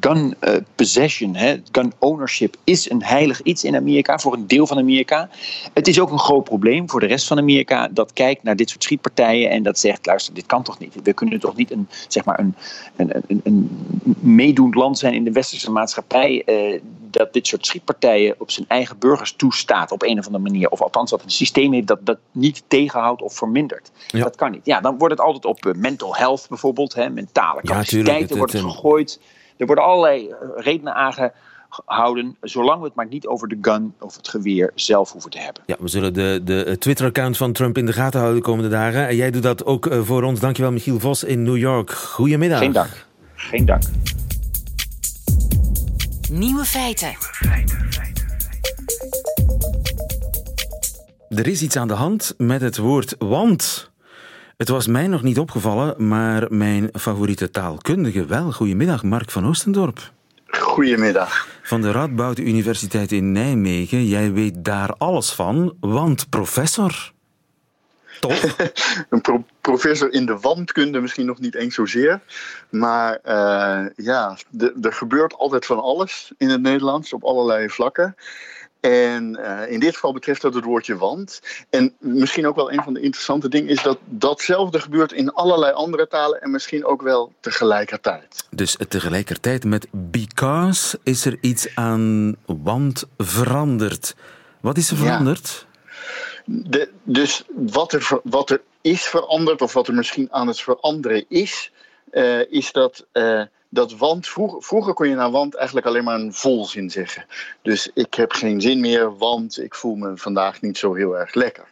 gun 0.00 0.34
eh, 0.38 0.56
possession, 0.74 1.34
hè, 1.34 1.56
gun 1.72 1.92
ownership, 1.98 2.56
is 2.64 2.90
een 2.90 3.02
heilig 3.02 3.42
iets 3.42 3.64
in 3.64 3.76
Amerika, 3.76 4.18
voor 4.18 4.32
een 4.34 4.46
deel 4.46 4.66
van 4.66 4.78
Amerika. 4.78 5.28
Het 5.74 5.88
is 5.88 6.00
ook 6.00 6.10
een 6.10 6.18
groot 6.18 6.44
probleem 6.44 6.90
voor 6.90 7.00
de 7.00 7.06
rest 7.06 7.26
van 7.26 7.38
Amerika, 7.38 7.88
dat 7.88 8.12
kijkt 8.12 8.42
naar 8.42 8.56
dit 8.56 8.70
soort 8.70 8.82
schietpartijen 8.82 9.50
en 9.50 9.62
dat 9.62 9.78
zegt, 9.78 10.06
luister, 10.06 10.34
dit 10.34 10.46
kan 10.46 10.62
toch 10.62 10.78
niet? 10.78 10.94
We 11.02 11.12
kunnen 11.12 11.40
toch 11.40 11.56
niet 11.56 11.70
een, 11.70 11.88
zeg 12.08 12.24
maar 12.24 12.38
een, 12.38 12.54
een, 12.96 13.22
een, 13.28 13.40
een 13.44 13.70
meedoend 14.20 14.74
land 14.74 14.98
zijn 14.98 15.14
in 15.14 15.24
de 15.24 15.32
westerse 15.32 15.70
maatschappij, 15.70 16.42
eh, 16.44 16.80
dat 17.10 17.32
dit 17.32 17.46
soort 17.46 17.66
schietpartijen 17.66 18.34
op 18.38 18.50
zijn 18.50 18.66
eigen 18.68 18.98
burgers 18.98 19.32
toestaat 19.36 19.92
op 19.92 20.02
een 20.02 20.18
of 20.18 20.26
andere 20.26 20.44
manier. 20.44 20.68
Of 20.68 20.82
althans 20.82 21.10
dat 21.10 21.22
een 21.22 21.30
systeem 21.30 21.72
heeft 21.72 21.86
dat 21.86 22.06
dat 22.06 22.18
niet 22.30 22.62
tegenhoudt 22.68 23.22
of 23.22 23.34
vermindert. 23.34 23.90
Ja. 24.06 24.22
Dat 24.22 24.36
kan 24.36 24.50
niet. 24.50 24.60
Ja, 24.64 24.80
dan 24.80 24.98
wordt 24.98 25.14
het 25.14 25.22
altijd 25.26 25.44
op 25.44 25.66
eh, 25.66 25.72
mental 25.74 26.16
health 26.16 26.46
bijvoorbeeld, 26.48 26.94
hè, 26.94 27.10
mentale 27.10 27.60
Ja, 27.62 27.68
capaciteiten 27.70 28.28
het- 28.28 28.36
wordt 28.36 28.52
het- 28.52 28.62
gegooid. 28.62 29.20
Er 29.56 29.66
worden 29.66 29.84
allerlei 29.84 30.28
eh, 30.28 30.36
redenen 30.56 30.94
aangehouden, 30.94 32.36
zolang 32.40 32.80
we 32.80 32.86
het 32.86 32.94
maar 32.94 33.06
niet 33.06 33.26
over 33.26 33.48
de 33.48 33.58
gun 33.60 33.94
of 34.00 34.16
het 34.16 34.28
geweer 34.28 34.72
zelf 34.74 35.12
hoeven 35.12 35.30
te 35.30 35.38
hebben. 35.38 35.62
Ja, 35.66 35.76
we 35.78 35.88
zullen 35.88 36.14
de, 36.14 36.40
de 36.44 36.76
Twitter-account 36.78 37.36
van 37.36 37.52
Trump 37.52 37.78
in 37.78 37.86
de 37.86 37.92
gaten 37.92 38.20
houden 38.20 38.40
de 38.40 38.46
komende 38.48 38.70
dagen. 38.70 39.08
En 39.08 39.16
jij 39.16 39.30
doet 39.30 39.42
dat 39.42 39.64
ook 39.64 39.86
eh, 39.86 40.00
voor 40.00 40.22
ons. 40.22 40.40
Dankjewel, 40.40 40.72
Michiel 40.72 40.98
Vos 40.98 41.24
in 41.24 41.42
New 41.42 41.56
York. 41.56 41.92
Goedemiddag. 41.92 42.58
Geen 42.58 42.72
dank. 42.72 43.06
Geen 43.34 43.64
dank. 43.64 43.82
Nieuwe 46.30 46.64
feiten. 46.64 47.16
Er 51.28 51.46
is 51.46 51.62
iets 51.62 51.76
aan 51.76 51.88
de 51.88 51.94
hand 51.94 52.34
met 52.36 52.60
het 52.60 52.76
woord 52.76 53.14
want. 53.18 53.91
Het 54.62 54.70
was 54.70 54.86
mij 54.86 55.06
nog 55.06 55.22
niet 55.22 55.38
opgevallen, 55.38 56.08
maar 56.08 56.46
mijn 56.48 56.88
favoriete 56.92 57.50
taalkundige 57.50 58.24
wel. 58.24 58.52
Goedemiddag, 58.52 59.02
Mark 59.02 59.30
van 59.30 59.46
Oostendorp. 59.46 60.12
Goedemiddag. 60.46 61.48
Van 61.62 61.80
de 61.80 61.90
Radboud 61.90 62.38
Universiteit 62.38 63.12
in 63.12 63.32
Nijmegen. 63.32 64.06
Jij 64.06 64.32
weet 64.32 64.64
daar 64.64 64.94
alles 64.98 65.32
van, 65.32 65.76
want 65.80 66.28
professor. 66.28 67.12
Toch? 68.20 68.56
een 69.10 69.44
professor 69.60 70.12
in 70.12 70.26
de 70.26 70.38
wandkunde 70.38 71.00
misschien 71.00 71.26
nog 71.26 71.38
niet 71.38 71.54
eens 71.54 71.74
zozeer. 71.74 72.20
Maar 72.70 73.18
uh, 73.24 73.86
ja, 73.96 74.36
er 74.82 74.92
gebeurt 74.92 75.34
altijd 75.34 75.66
van 75.66 75.80
alles 75.80 76.32
in 76.38 76.48
het 76.48 76.60
Nederlands 76.62 77.12
op 77.12 77.24
allerlei 77.24 77.70
vlakken. 77.70 78.16
En 78.82 79.38
uh, 79.40 79.70
in 79.70 79.80
dit 79.80 79.94
geval 79.94 80.12
betreft 80.12 80.42
dat 80.42 80.54
het 80.54 80.64
woordje 80.64 80.96
wand. 80.96 81.40
En 81.70 81.94
misschien 81.98 82.46
ook 82.46 82.56
wel 82.56 82.72
een 82.72 82.82
van 82.82 82.94
de 82.94 83.00
interessante 83.00 83.48
dingen 83.48 83.68
is 83.68 83.82
dat 83.82 83.98
datzelfde 84.04 84.80
gebeurt 84.80 85.12
in 85.12 85.32
allerlei 85.32 85.72
andere 85.72 86.08
talen 86.08 86.40
en 86.40 86.50
misschien 86.50 86.84
ook 86.84 87.02
wel 87.02 87.32
tegelijkertijd. 87.40 88.46
Dus 88.50 88.76
tegelijkertijd 88.88 89.64
met 89.64 89.86
because 89.90 90.98
is 91.02 91.24
er 91.24 91.38
iets 91.40 91.74
aan 91.74 92.36
want 92.46 93.04
veranderd. 93.18 94.14
Wat 94.60 94.76
is 94.76 94.90
er 94.90 94.96
veranderd? 94.96 95.66
De, 96.44 96.90
dus 97.02 97.44
wat 97.54 97.92
er, 97.92 98.20
wat 98.22 98.50
er 98.50 98.62
is 98.80 99.02
veranderd, 99.02 99.62
of 99.62 99.72
wat 99.72 99.88
er 99.88 99.94
misschien 99.94 100.28
aan 100.32 100.46
het 100.46 100.60
veranderen 100.60 101.24
is, 101.28 101.72
uh, 102.12 102.52
is 102.52 102.72
dat. 102.72 103.06
Uh, 103.12 103.42
dat 103.74 103.96
want, 103.96 104.28
vroeger, 104.28 104.62
vroeger 104.62 104.94
kon 104.94 105.08
je 105.08 105.14
naar 105.14 105.30
want 105.30 105.54
eigenlijk 105.54 105.86
alleen 105.86 106.04
maar 106.04 106.20
een 106.20 106.34
volzin 106.34 106.90
zeggen. 106.90 107.24
Dus 107.62 107.90
ik 107.94 108.14
heb 108.14 108.32
geen 108.32 108.60
zin 108.60 108.80
meer, 108.80 109.16
want 109.16 109.60
ik 109.60 109.74
voel 109.74 109.94
me 109.94 110.16
vandaag 110.16 110.60
niet 110.60 110.78
zo 110.78 110.94
heel 110.94 111.18
erg 111.18 111.34
lekker. 111.34 111.64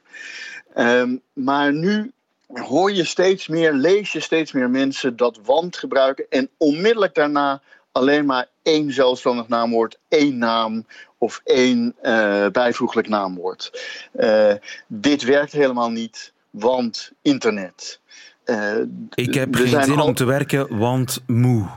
Um, 0.76 1.20
maar 1.32 1.72
nu 1.72 2.12
hoor 2.52 2.92
je 2.92 3.04
steeds 3.04 3.48
meer, 3.48 3.72
lees 3.72 4.12
je 4.12 4.20
steeds 4.20 4.52
meer 4.52 4.70
mensen 4.70 5.16
dat 5.16 5.38
want 5.44 5.76
gebruiken 5.76 6.26
en 6.28 6.48
onmiddellijk 6.56 7.14
daarna 7.14 7.60
alleen 7.92 8.24
maar 8.24 8.48
één 8.62 8.92
zelfstandig 8.92 9.48
naamwoord, 9.48 9.98
één 10.08 10.38
naam 10.38 10.86
of 11.18 11.40
één 11.44 11.94
uh, 12.02 12.46
bijvoeglijk 12.46 13.08
naamwoord. 13.08 13.70
Uh, 14.16 14.52
dit 14.86 15.22
werkt 15.22 15.52
helemaal 15.52 15.90
niet, 15.90 16.32
want 16.50 17.12
internet. 17.22 18.00
Uh, 18.44 18.74
ik 19.14 19.34
heb 19.34 19.54
geen 19.54 19.84
zin 19.84 19.98
al... 19.98 20.06
om 20.06 20.14
te 20.14 20.24
werken, 20.24 20.78
want 20.78 21.22
moe. 21.26 21.68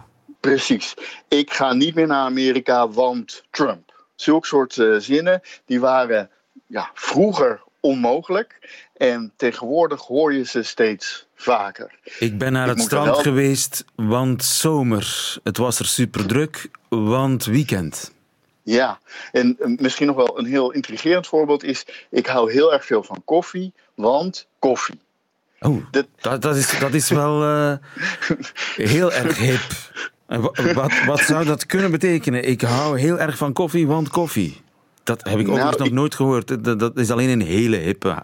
Precies. 0.49 0.93
Ik 1.27 1.53
ga 1.53 1.73
niet 1.73 1.95
meer 1.95 2.07
naar 2.07 2.25
Amerika, 2.25 2.89
want 2.89 3.43
Trump. 3.49 4.05
Zulke 4.15 4.47
soort 4.47 4.77
uh, 4.77 4.99
zinnen, 4.99 5.41
die 5.65 5.79
waren 5.79 6.29
ja, 6.67 6.91
vroeger 6.93 7.61
onmogelijk. 7.79 8.59
En 8.97 9.31
tegenwoordig 9.35 10.01
hoor 10.01 10.33
je 10.33 10.45
ze 10.45 10.63
steeds 10.63 11.27
vaker. 11.35 11.99
Ik 12.19 12.37
ben 12.37 12.51
naar 12.51 12.67
het 12.67 12.81
strand 12.81 13.17
geweest, 13.17 13.85
want 13.95 14.43
zomer. 14.43 15.37
Het 15.43 15.57
was 15.57 15.79
er 15.79 15.85
super 15.85 16.25
druk, 16.25 16.69
want 16.89 17.45
weekend. 17.45 18.13
Ja, 18.63 18.99
en 19.31 19.57
misschien 19.79 20.07
nog 20.07 20.15
wel 20.15 20.39
een 20.39 20.45
heel 20.45 20.71
intrigerend 20.71 21.27
voorbeeld 21.27 21.63
is: 21.63 21.85
ik 22.09 22.25
hou 22.25 22.51
heel 22.51 22.73
erg 22.73 22.85
veel 22.85 23.03
van 23.03 23.21
koffie, 23.25 23.73
want 23.95 24.47
koffie. 24.59 24.99
Oh, 25.59 25.85
dat, 25.91 26.41
dat, 26.41 26.55
is, 26.55 26.79
dat 26.79 26.93
is 26.93 27.09
wel 27.09 27.43
uh, 27.43 27.73
heel 28.91 29.13
erg 29.13 29.37
hip. 29.37 29.61
Wat, 30.73 31.05
wat 31.05 31.19
zou 31.19 31.45
dat 31.45 31.65
kunnen 31.65 31.91
betekenen? 31.91 32.47
Ik 32.47 32.61
hou 32.61 32.99
heel 32.99 33.19
erg 33.19 33.37
van 33.37 33.53
koffie, 33.53 33.87
want 33.87 34.09
koffie. 34.09 34.61
Dat 35.03 35.23
heb 35.23 35.39
ik 35.39 35.47
ook 35.47 35.55
nou, 35.55 35.77
nog 35.77 35.91
nooit 35.91 36.15
gehoord. 36.15 36.63
Dat, 36.63 36.79
dat, 36.79 36.97
is 36.97 37.11
alleen 37.11 37.29
een 37.29 37.41
hele 37.41 37.77
hippe 37.77 38.23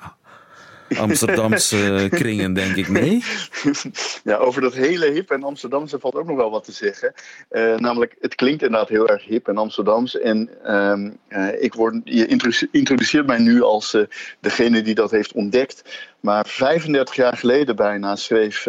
Amsterdamse 0.98 2.08
kringen, 2.10 2.54
denk 2.54 2.76
ik. 2.76 2.88
Nee? 2.88 3.24
Ja, 4.24 4.36
over 4.36 4.62
dat 4.62 4.74
hele 4.74 5.12
hip 5.12 5.32
en 5.32 5.44
Amsterdamse 5.44 6.00
valt 6.00 6.16
ook 6.16 6.28
nog 6.28 6.38
wel 6.38 6.52
wat 6.52 6.64
te 6.64 6.72
zeggen. 6.72 7.14
Uh, 7.52 7.76
namelijk, 7.76 8.16
het 8.20 8.36
klinkt 8.36 8.62
inderdaad 8.62 8.90
heel 8.90 9.08
erg 9.08 9.26
hip 9.26 9.48
en 9.48 9.58
Amsterdams. 9.58 10.20
En 10.20 10.50
uh, 10.66 11.12
uh, 11.30 11.62
ik 11.64 11.74
word, 11.74 12.02
je 12.04 12.28
introduceert 12.72 13.28
mij 13.28 13.40
nu 13.40 13.62
als 13.62 13.94
eh, 13.94 14.02
degene 14.40 14.82
die 14.82 14.96
dat 14.96 15.12
heeft 15.12 15.32
ontdekt. 15.32 16.08
Maar 16.20 16.48
35 16.48 17.16
jaar 17.16 17.38
geleden 17.38 17.76
bijna 17.76 18.16
schreef 18.16 18.68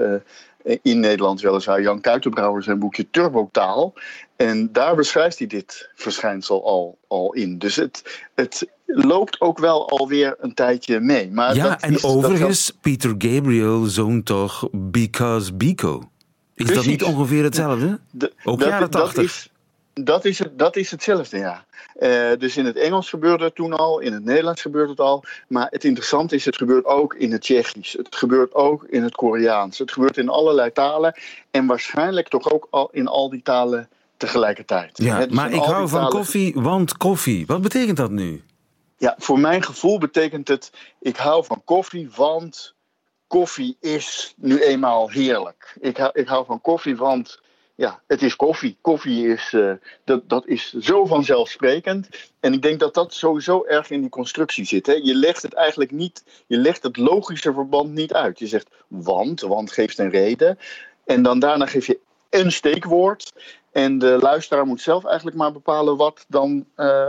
in 0.82 1.00
Nederland 1.00 1.40
weliswaar 1.40 1.82
Jan 1.82 2.00
Kuitenbrouwer 2.00 2.62
zijn 2.62 2.78
boekje 2.78 3.10
Turbotaal. 3.10 3.94
En 4.36 4.72
daar 4.72 4.96
beschrijft 4.96 5.38
hij 5.38 5.46
dit 5.46 5.90
verschijnsel 5.94 6.64
al, 6.66 6.98
al 7.08 7.32
in. 7.32 7.58
Dus 7.58 7.76
het, 7.76 8.22
het 8.34 8.68
loopt 8.86 9.40
ook 9.40 9.58
wel 9.58 9.88
alweer 9.88 10.36
een 10.38 10.54
tijdje 10.54 11.00
mee. 11.00 11.30
Maar 11.30 11.54
ja, 11.54 11.80
en 11.80 12.04
overigens, 12.04 12.66
dat... 12.66 12.80
Peter 12.80 13.14
Gabriel 13.18 13.84
zong 13.84 14.24
toch 14.24 14.68
Because 14.72 15.54
Biko. 15.54 15.98
Is 16.54 16.66
Precies. 16.66 16.74
dat 16.74 16.86
niet 16.86 17.02
ongeveer 17.02 17.42
hetzelfde? 17.42 18.00
De, 18.10 18.32
ook 18.44 18.58
dat, 18.58 18.68
jaren 18.68 18.90
tachtig? 18.90 19.14
Dat 19.14 19.24
is, 19.24 19.50
dat 19.92 20.24
is, 20.24 20.38
het, 20.38 20.58
dat 20.58 20.76
is 20.76 20.90
hetzelfde, 20.90 21.38
ja. 21.38 21.64
Uh, 22.00 22.30
dus 22.38 22.56
in 22.56 22.64
het 22.64 22.76
Engels 22.76 23.08
gebeurde 23.08 23.44
het 23.44 23.54
toen 23.54 23.72
al, 23.72 23.98
in 23.98 24.12
het 24.12 24.24
Nederlands 24.24 24.62
gebeurt 24.62 24.88
het 24.88 25.00
al. 25.00 25.24
Maar 25.48 25.66
het 25.70 25.84
interessante 25.84 26.34
is, 26.34 26.44
het 26.44 26.56
gebeurt 26.56 26.84
ook 26.84 27.14
in 27.14 27.32
het 27.32 27.40
Tsjechisch. 27.40 27.92
Het 27.92 28.16
gebeurt 28.16 28.54
ook 28.54 28.84
in 28.84 29.02
het 29.02 29.14
Koreaans. 29.14 29.78
Het 29.78 29.92
gebeurt 29.92 30.16
in 30.16 30.28
allerlei 30.28 30.72
talen. 30.72 31.14
En 31.50 31.66
waarschijnlijk 31.66 32.28
toch 32.28 32.52
ook 32.52 32.66
al 32.70 32.88
in 32.92 33.06
al 33.06 33.30
die 33.30 33.42
talen 33.42 33.88
tegelijkertijd. 34.16 34.90
Ja, 34.98 35.26
dus 35.26 35.34
maar 35.34 35.52
ik 35.52 35.62
hou 35.62 35.88
van 35.88 35.98
talen... 36.00 36.16
koffie, 36.16 36.54
want 36.54 36.96
koffie. 36.96 37.46
Wat 37.46 37.62
betekent 37.62 37.96
dat 37.96 38.10
nu? 38.10 38.42
Ja, 38.96 39.14
voor 39.18 39.38
mijn 39.38 39.62
gevoel 39.62 39.98
betekent 39.98 40.48
het, 40.48 40.72
ik 41.00 41.16
hou 41.16 41.44
van 41.44 41.62
koffie, 41.64 42.10
want 42.16 42.74
koffie 43.26 43.76
is 43.80 44.34
nu 44.36 44.62
eenmaal 44.62 45.10
heerlijk. 45.10 45.76
Ik 45.80 45.96
hou, 45.96 46.10
ik 46.14 46.28
hou 46.28 46.44
van 46.44 46.60
koffie, 46.60 46.96
want 46.96 47.40
ja, 47.80 48.00
het 48.06 48.22
is 48.22 48.36
koffie. 48.36 48.76
Koffie 48.80 49.28
is, 49.28 49.52
uh, 49.52 49.72
dat, 50.04 50.28
dat 50.28 50.46
is 50.46 50.72
zo 50.72 51.06
vanzelfsprekend. 51.06 52.08
En 52.40 52.52
ik 52.52 52.62
denk 52.62 52.80
dat 52.80 52.94
dat 52.94 53.14
sowieso 53.14 53.64
erg 53.64 53.90
in 53.90 54.00
die 54.00 54.10
constructie 54.10 54.64
zit. 54.64 54.86
Hè. 54.86 54.92
Je 54.92 55.14
legt 55.14 55.42
het 55.42 55.54
eigenlijk 55.54 55.90
niet, 55.90 56.24
je 56.46 56.56
legt 56.56 56.82
het 56.82 56.96
logische 56.96 57.52
verband 57.52 57.92
niet 57.92 58.12
uit. 58.12 58.38
Je 58.38 58.46
zegt 58.46 58.68
want, 58.88 59.40
want 59.40 59.72
geeft 59.72 59.98
een 59.98 60.10
reden. 60.10 60.58
En 61.04 61.22
dan 61.22 61.38
daarna 61.38 61.66
geef 61.66 61.86
je 61.86 61.98
een 62.30 62.52
steekwoord. 62.52 63.32
En 63.72 63.98
de 63.98 64.18
luisteraar 64.20 64.66
moet 64.66 64.80
zelf 64.80 65.04
eigenlijk 65.04 65.36
maar 65.36 65.52
bepalen 65.52 65.96
wat, 65.96 66.24
dan, 66.28 66.64
uh, 66.76 67.08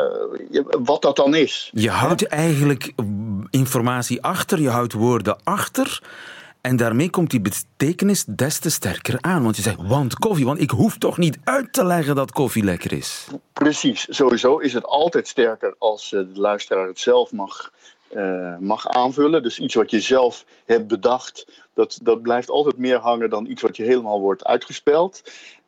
wat 0.83 1.01
dat 1.01 1.15
dan 1.15 1.35
is. 1.35 1.71
Je 1.73 1.89
houdt 1.89 2.27
eigenlijk 2.27 2.93
informatie 3.49 4.21
achter, 4.21 4.61
je 4.61 4.69
houdt 4.69 4.93
woorden 4.93 5.37
achter. 5.43 6.01
En 6.61 6.75
daarmee 6.75 7.09
komt 7.09 7.29
die 7.29 7.41
betekenis 7.41 8.25
des 8.25 8.59
te 8.59 8.69
sterker 8.69 9.17
aan. 9.21 9.43
Want 9.43 9.55
je 9.55 9.61
zegt, 9.61 9.87
want 9.87 10.15
koffie, 10.15 10.45
want 10.45 10.61
ik 10.61 10.69
hoef 10.69 10.97
toch 10.97 11.17
niet 11.17 11.37
uit 11.43 11.73
te 11.73 11.85
leggen 11.85 12.15
dat 12.15 12.31
koffie 12.31 12.63
lekker 12.63 12.93
is. 12.93 13.27
Precies, 13.53 14.05
sowieso 14.09 14.57
is 14.57 14.73
het 14.73 14.85
altijd 14.85 15.27
sterker 15.27 15.75
als 15.77 16.09
de 16.09 16.29
luisteraar 16.33 16.87
het 16.87 16.99
zelf 16.99 17.31
mag, 17.31 17.71
uh, 18.15 18.57
mag 18.57 18.87
aanvullen. 18.87 19.43
Dus 19.43 19.59
iets 19.59 19.75
wat 19.75 19.91
je 19.91 19.99
zelf 19.99 20.45
hebt 20.65 20.87
bedacht, 20.87 21.63
dat, 21.73 21.99
dat 22.03 22.21
blijft 22.21 22.49
altijd 22.49 22.77
meer 22.77 22.97
hangen 22.97 23.29
dan 23.29 23.45
iets 23.45 23.61
wat 23.61 23.77
je 23.77 23.83
helemaal 23.83 24.19
wordt 24.19 24.45
uitgespeld. 24.45 25.21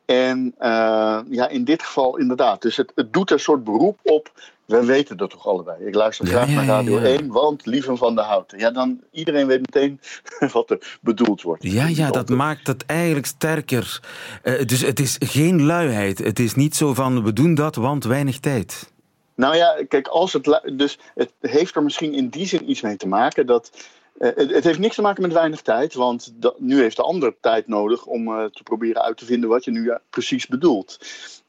En 0.06 0.56
uh, 0.60 1.20
ja, 1.30 1.48
in 1.48 1.64
dit 1.64 1.84
geval 1.84 2.18
inderdaad. 2.18 2.62
Dus 2.62 2.78
het, 2.78 2.92
het 2.96 3.14
doet 3.14 3.32
een 3.32 3.40
soort 3.40 3.64
beroep 3.64 4.00
op 4.04 4.32
we 4.66 4.86
weten 4.86 5.18
dat 5.18 5.30
toch 5.30 5.48
allebei. 5.48 5.86
Ik 5.86 5.96
luister 5.96 6.28
graag 6.28 6.50
ja, 6.50 6.54
naar 6.54 6.66
Radio 6.66 7.00
ja, 7.00 7.08
ja. 7.08 7.18
1, 7.18 7.28
want 7.28 7.66
Lieven 7.66 7.98
van 7.98 8.16
de 8.16 8.22
Houten. 8.22 8.60
Ja, 8.60 8.72
dan 8.72 9.02
iedereen 9.12 9.48
weet 9.48 9.60
meteen 9.60 10.00
wat 10.54 10.70
er 10.70 10.98
bedoeld 11.02 11.42
wordt. 11.42 11.64
Ja, 11.64 11.88
ja, 11.88 12.12
dat 12.12 12.30
maakt 12.30 12.68
het 12.68 12.86
eigenlijk 12.86 13.26
sterker. 13.26 14.02
Uh, 14.44 14.66
dus 14.66 14.82
het 14.82 15.00
is 15.00 15.16
geen 15.20 15.64
luiheid. 15.64 16.18
Het 16.18 16.40
is 16.40 16.56
niet 16.56 16.76
zo 16.76 16.94
van 16.94 17.24
we 17.24 17.34
doen 17.34 17.56
dat, 17.56 17.76
want 17.76 18.04
weinig 18.04 18.40
tijd. 18.40 18.92
Nou 19.36 19.56
ja, 19.56 19.84
kijk, 19.88 20.08
als 20.08 20.34
het. 20.34 20.62
Dus 20.74 21.00
het 21.16 21.32
heeft 21.40 21.76
er 21.76 21.84
misschien 21.84 22.14
in 22.14 22.30
die 22.30 22.48
zin 22.48 22.70
iets 22.70 22.82
mee 22.82 22.98
te 22.98 23.08
maken 23.08 23.46
dat. 23.46 23.72
Uh, 24.18 24.30
het, 24.36 24.64
heeft 24.64 24.80
niks 24.80 24.96
te 24.96 25.02
maken 25.02 25.22
met 25.22 25.34
weinig 25.34 25.62
tijd, 25.62 25.94
want 25.94 26.34
nu 26.58 26.82
heeft 26.82 26.96
de 26.96 27.04
ander 27.04 27.36
tijd 27.40 27.68
nodig 27.68 28.06
om 28.06 28.28
uh, 28.28 28.46
te 28.46 28.64
proberen 28.64 29.02
uit 29.02 29.18
te 29.18 29.26
vinden 29.26 29.50
wat 29.50 29.66
je 29.66 29.72
nu 29.72 29.94
precies 30.10 30.48
bedoelt. 30.48 31.00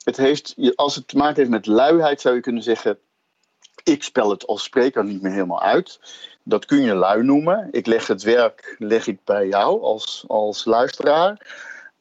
Het 0.04 0.16
heeft, 0.16 0.54
als 0.74 0.94
het 0.94 1.08
te 1.08 1.16
maken 1.16 1.36
heeft 1.36 1.50
met 1.50 1.66
luiheid, 1.66 2.20
zou 2.20 2.34
je 2.34 2.40
kunnen 2.40 2.62
zeggen: 2.62 2.98
ik 3.82 4.02
spel 4.02 4.30
het 4.30 4.46
als 4.46 4.62
spreker 4.62 5.04
niet 5.04 5.22
meer 5.22 5.32
helemaal 5.32 5.62
uit. 5.62 6.00
Dat 6.42 6.64
kun 6.64 6.82
je 6.82 6.94
lui 6.94 7.22
noemen. 7.22 7.68
Ik 7.70 7.86
leg 7.86 8.06
het 8.06 8.22
werk 8.22 8.76
leg 8.78 9.06
ik 9.06 9.18
bij 9.24 9.48
jou 9.48 9.82
als, 9.82 10.24
als 10.26 10.64
luisteraar. 10.64 11.56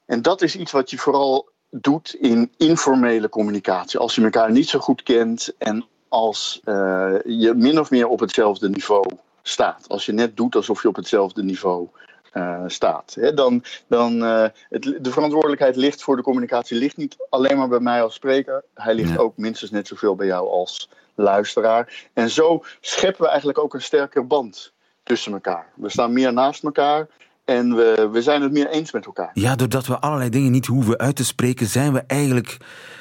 En 0.06 0.22
dat 0.22 0.42
is 0.42 0.56
iets 0.56 0.72
wat 0.72 0.90
je 0.90 0.98
vooral 0.98 1.50
doet 1.70 2.14
in 2.14 2.52
informele 2.58 3.30
communicatie. 3.30 4.00
Als 4.00 4.16
je 4.16 4.24
elkaar 4.24 4.52
niet 4.52 4.70
zo 4.70 4.80
goed 4.80 5.04
kent 5.04 5.54
en 5.58 5.86
als 6.08 6.60
je 6.64 7.54
min 7.56 7.80
of 7.80 7.90
meer 7.92 8.08
op 8.08 8.20
hetzelfde 8.20 8.70
niveau 8.70 9.04
staat. 9.44 9.90
Als 9.90 10.06
je 10.06 10.12
net 10.12 10.38
doet 10.38 10.56
alsof 10.56 10.82
je 10.82 10.88
op 10.88 10.96
hetzelfde 10.96 11.44
niveau 11.44 11.90
eh, 12.32 12.64
staat. 12.68 13.16
Hè, 13.20 13.34
dan, 13.34 13.64
dan, 13.88 14.24
uh, 14.24 14.46
het, 14.70 14.84
de 15.02 15.12
verantwoordelijkheid 15.12 15.76
ligt 15.76 16.04
voor 16.04 16.16
de 16.16 16.22
communicatie 16.22 16.78
ligt 16.78 16.98
niet 16.98 17.16
alleen 17.30 17.58
maar 17.58 17.68
bij 17.68 17.80
mij 17.80 18.04
als 18.04 18.14
spreker. 18.14 18.64
Hij 18.74 18.94
ligt 18.94 19.18
ook 19.18 19.38
minstens 19.38 19.72
net 19.72 19.88
zoveel 19.88 20.16
bij 20.16 20.28
jou 20.28 20.50
als 20.50 20.90
luisteraar. 21.16 22.08
En 22.14 22.30
zo 22.30 22.64
scheppen 22.82 23.22
we 23.22 23.28
eigenlijk 23.28 23.60
ook 23.60 23.74
een 23.74 23.82
sterker 23.82 24.28
band 24.28 24.74
tussen 25.04 25.34
elkaar. 25.34 25.68
We 25.76 25.90
staan 25.90 26.14
meer 26.14 26.34
naast 26.34 26.64
elkaar. 26.64 27.08
En 27.46 27.76
we, 27.76 28.10
we 28.12 28.22
zijn 28.22 28.42
het 28.42 28.52
meer 28.52 28.68
eens 28.68 28.92
met 28.92 29.06
elkaar. 29.06 29.32
Ja, 29.34 29.56
doordat 29.56 29.86
we 29.86 30.00
allerlei 30.00 30.30
dingen 30.30 30.52
niet 30.52 30.66
hoeven 30.66 30.98
uit 30.98 31.16
te 31.16 31.26
spreken, 31.26 31.68
zijn 31.68 31.94
we 31.94 32.04
eigenlijk 32.08 32.58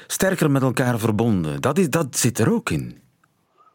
sterker 0.07 0.51
met 0.51 0.63
elkaar 0.63 0.99
verbonden. 0.99 1.61
Dat, 1.61 1.79
is, 1.79 1.91
dat 1.91 2.17
zit 2.17 2.39
er 2.39 2.53
ook 2.53 2.71
in. 2.71 3.01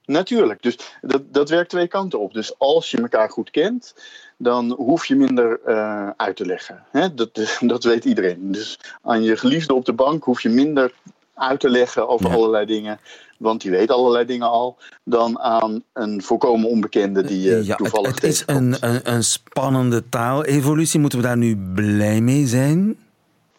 Natuurlijk, 0.07 0.61
dus 0.61 0.77
dat, 1.01 1.33
dat 1.33 1.49
werkt 1.49 1.69
twee 1.69 1.87
kanten 1.87 2.19
op. 2.19 2.33
Dus 2.33 2.59
als 2.59 2.91
je 2.91 3.01
elkaar 3.01 3.29
goed 3.29 3.49
kent, 3.49 3.95
dan 4.37 4.71
hoef 4.71 5.05
je 5.05 5.15
minder 5.15 5.59
uh, 5.67 6.09
uit 6.17 6.35
te 6.35 6.45
leggen. 6.45 6.83
Hè? 6.91 7.13
Dat, 7.13 7.29
dat 7.73 7.83
weet 7.83 8.05
iedereen. 8.05 8.51
Dus 8.51 8.79
aan 9.01 9.23
je 9.23 9.37
geliefde 9.37 9.73
op 9.73 9.85
de 9.85 9.93
bank 9.93 10.23
hoef 10.23 10.41
je 10.41 10.49
minder 10.49 10.93
uit 11.33 11.59
te 11.59 11.69
leggen 11.69 12.07
over 12.07 12.29
allerlei 12.29 12.65
dingen. 12.65 12.99
Want 13.37 13.61
die 13.61 13.71
weet 13.71 13.91
allerlei 13.91 14.25
dingen 14.25 14.49
al. 14.49 14.77
Dan 15.03 15.39
aan 15.39 15.83
een 15.93 16.21
volkomen 16.21 16.69
onbekende 16.69 17.23
die 17.23 17.41
je 17.41 17.65
ja, 17.65 17.75
toevallig 17.75 18.07
Het, 18.07 18.21
het 18.21 18.31
is 18.31 18.43
een, 18.45 18.75
een, 18.79 19.13
een 19.13 19.23
spannende 19.23 20.09
taalevolutie. 20.09 20.99
Moeten 20.99 21.19
we 21.19 21.25
daar 21.25 21.37
nu 21.37 21.57
blij 21.73 22.21
mee 22.21 22.47
zijn? 22.47 22.97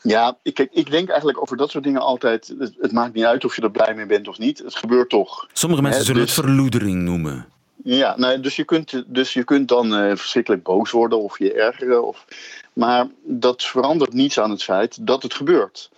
Ja, 0.03 0.37
ik, 0.43 0.69
ik 0.71 0.91
denk 0.91 1.09
eigenlijk 1.09 1.41
over 1.41 1.57
dat 1.57 1.71
soort 1.71 1.85
dingen 1.85 2.01
altijd. 2.01 2.55
Het, 2.59 2.93
maakt 2.93 3.15
niet 3.15 3.25
uit 3.25 3.45
of 3.45 3.57
je 3.57 3.63
er 3.63 3.71
blij 3.71 3.95
mee 3.95 4.07
bent 4.07 4.29
of 4.29 4.39
niet. 4.39 4.59
Het 4.59 4.75
gebeurt 4.75 5.09
toch. 5.09 5.47
Sommige 5.53 5.83
mensen 5.83 6.05
zullen 6.05 6.21
het 6.21 6.35
dus- 6.35 6.45
verloedering 6.45 7.03
noemen. 7.03 7.47
Ja, 7.85 8.15
nou, 8.17 8.41
dus, 8.41 8.57
je 8.57 8.65
kunt, 8.65 9.05
dus 9.07 9.33
je 9.33 9.45
kunt 9.45 9.69
dan 9.69 9.93
uh, 9.93 10.17
verschrikkelijk 10.17 10.63
boos 10.63 10.91
worden 10.91 11.19
of 11.19 11.39
je 11.39 11.53
ergeren. 11.53 12.07
Of, 12.07 12.25
maar 12.73 13.07
dat 13.25 13.63
verandert 13.63 14.13
niets 14.13 14.41
aan 14.41 14.51
het 14.51 14.63
feit 14.63 15.07
dat 15.07 15.23
het 15.23 15.35
gebeurt. 15.35 15.91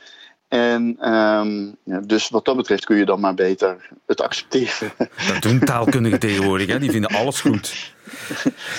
En 0.51 1.09
um, 1.13 1.77
ja, 1.85 2.01
dus 2.01 2.29
wat 2.29 2.45
dat 2.45 2.57
betreft 2.57 2.85
kun 2.85 2.97
je 2.97 3.05
dan 3.05 3.21
maar 3.21 3.35
beter 3.35 3.89
het 4.07 4.21
accepteren. 4.21 4.93
Dat 5.33 5.43
doen 5.43 5.59
taalkundigen 5.59 6.19
tegenwoordig, 6.29 6.67
hè? 6.67 6.79
die 6.79 6.91
vinden 6.91 7.11
alles 7.11 7.41
goed. 7.41 7.93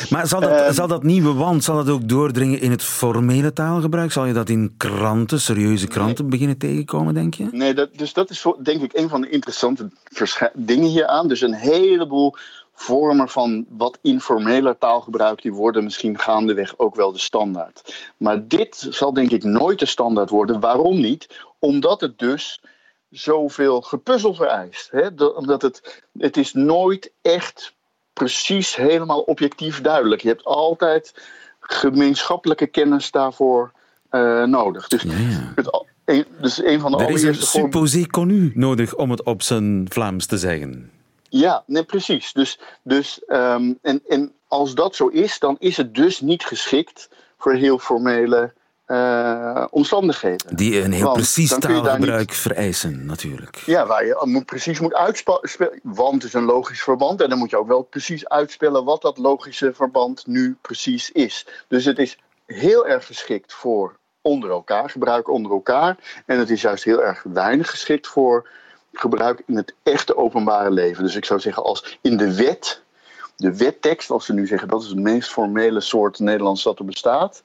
Maar 0.10 0.27
zal 0.27 0.39
dat, 0.39 0.51
ehm, 0.51 0.73
zal 0.73 0.88
dat 0.88 1.03
nieuwe 1.03 1.34
wand 1.34 1.63
zal 1.63 1.75
dat 1.75 1.89
ook 1.89 2.10
doordringen 2.10 2.60
in 2.62 2.71
het 2.71 2.84
formele 2.84 3.53
taalgebruik? 3.53 4.12
Zal 4.12 4.25
je 4.25 4.34
dat 4.34 4.49
in 4.49 4.73
kranten, 4.77 5.41
serieuze 5.41 5.88
kranten, 5.88 6.29
beginnen 6.29 6.57
tegenkomen, 6.57 7.13
denk 7.13 7.34
je? 7.34 7.47
Nee, 7.51 7.73
dat, 7.73 7.89
dus 7.97 8.13
dat 8.13 8.29
is 8.29 8.45
denk 8.63 8.81
ik 8.81 8.93
een 8.93 9.10
van 9.10 9.21
de 9.21 9.29
interessante 9.29 9.89
dingen 10.53 10.89
hier 10.89 11.07
aan. 11.07 11.27
Dus 11.27 11.41
een 11.41 11.53
heleboel 11.53 12.36
vormen 12.82 13.30
van 13.30 13.65
wat 13.70 13.98
informeler 14.02 14.78
taalgebruik, 14.78 15.41
die 15.41 15.54
worden 15.54 15.84
misschien 15.84 16.20
gaandeweg 16.20 16.74
ook 16.78 16.96
wel 16.96 17.12
de 17.12 17.20
standaard. 17.20 18.12
Maar 18.17 18.48
dit 18.48 18.88
zal 18.89 19.13
denk 19.13 19.32
ik 19.32 19.44
nooit 19.44 19.80
de 19.80 19.86
standaard 19.86 20.30
worden. 20.30 20.60
Waarom 20.60 21.00
niet? 21.00 21.46
Omdat 21.60 22.02
het 22.02 22.20
dus 22.20 22.62
zoveel 23.10 23.82
gepuzzel 23.82 24.34
vereist. 24.34 24.91
Hè? 24.91 25.26
Omdat 25.26 25.62
het, 25.62 26.04
het 26.17 26.38
is 26.38 26.54
nooit 26.54 27.12
echt 27.22 27.74
precies 28.13 28.76
helemaal 28.76 29.22
objectief 29.22 29.82
duidelijk. 29.82 30.22
Je 30.22 30.28
hebt 30.28 30.46
altijd 30.46 31.13
gemeenschappelijke 31.60 32.67
kennis 32.67 33.12
daarvoor 33.12 33.72
uh, 34.12 34.44
nodig. 34.44 34.88
Dus, 34.88 35.02
ja, 35.02 35.12
ja. 35.12 35.52
Het, 35.56 35.86
een, 36.06 36.26
dus 36.41 36.63
een 36.63 36.80
van 36.80 36.91
de 36.91 36.98
er 37.04 37.10
is 37.10 37.24
een 37.24 37.36
supposé 37.36 38.06
connu 38.08 38.52
nodig 38.56 38.96
om 38.96 39.12
het 39.12 39.24
op 39.24 39.41
zijn 39.41 39.86
Vlaams 39.89 40.26
te 40.26 40.38
zeggen. 40.38 40.91
Ja, 41.32 41.63
nee, 41.65 41.84
precies. 41.84 42.34
Dus, 42.34 42.60
dus, 42.84 43.22
um, 43.28 43.78
en, 43.82 44.02
en 44.08 44.34
als 44.48 44.76
dat 44.76 44.96
zo 44.96 45.08
is, 45.08 45.39
dan 45.39 45.56
is 45.60 45.78
het 45.78 45.96
dus 45.96 46.20
niet 46.20 46.44
geschikt 46.44 47.10
voor 47.38 47.54
heel 47.54 47.78
formele 47.78 48.54
uh, 48.88 49.65
omstandigheden. 49.70 50.56
Die 50.56 50.82
een 50.82 50.91
heel 50.91 51.04
Want 51.04 51.15
precies 51.15 51.58
taalgebruik 51.60 52.30
niet... 52.30 52.38
vereisen, 52.38 53.06
natuurlijk. 53.06 53.56
Ja, 53.56 53.86
waar 53.86 54.06
je 54.06 54.22
moet, 54.24 54.46
precies 54.46 54.80
moet 54.80 54.94
uitspelen. 54.94 55.80
Want 55.84 56.24
is 56.24 56.34
een 56.34 56.44
logisch 56.44 56.84
verband. 56.84 57.22
En 57.22 57.30
dan 57.30 57.38
moet 57.38 57.50
je 57.50 57.58
ook 57.58 57.67
wel 57.67 57.82
precies 57.82 58.30
uitspellen 58.30 58.84
wat 58.84 59.02
dat 59.02 59.17
logische 59.17 59.74
verband 59.74 60.28
nu 60.28 60.58
precies 60.62 61.12
is. 61.12 61.48
Dus 61.67 61.86
het 61.86 62.00
is 62.00 62.17
heel 62.46 62.88
erg 62.88 63.06
geschikt 63.06 63.54
voor 63.54 64.00
onder 64.22 64.50
elkaar, 64.50 64.89
gebruik 64.89 65.30
onder 65.30 65.52
elkaar. 65.52 66.24
En 66.26 66.39
het 66.39 66.50
is 66.50 66.62
juist 66.62 66.84
heel 66.84 67.04
erg 67.04 67.24
weinig 67.24 67.70
geschikt 67.70 68.08
voor 68.08 68.50
gebruik 68.93 69.43
in 69.47 69.56
het 69.56 69.73
echte 69.84 70.17
openbare 70.17 70.71
leven. 70.71 71.04
Dus 71.04 71.15
ik 71.15 71.25
zou 71.25 71.39
zeggen, 71.39 71.63
als 71.63 71.97
in 72.01 72.17
de 72.17 72.36
wet, 72.36 72.82
de 73.36 73.58
wettekst, 73.58 74.10
als 74.10 74.25
ze 74.25 74.34
nu 74.34 74.47
zeggen 74.47 74.67
dat 74.67 74.82
is 74.82 74.88
het 74.88 74.99
meest 74.99 75.30
formele 75.30 75.82
soort 75.82 76.19
Nederlands 76.19 76.63
dat 76.63 76.80
er 76.80 76.86
bestaat. 76.86 77.43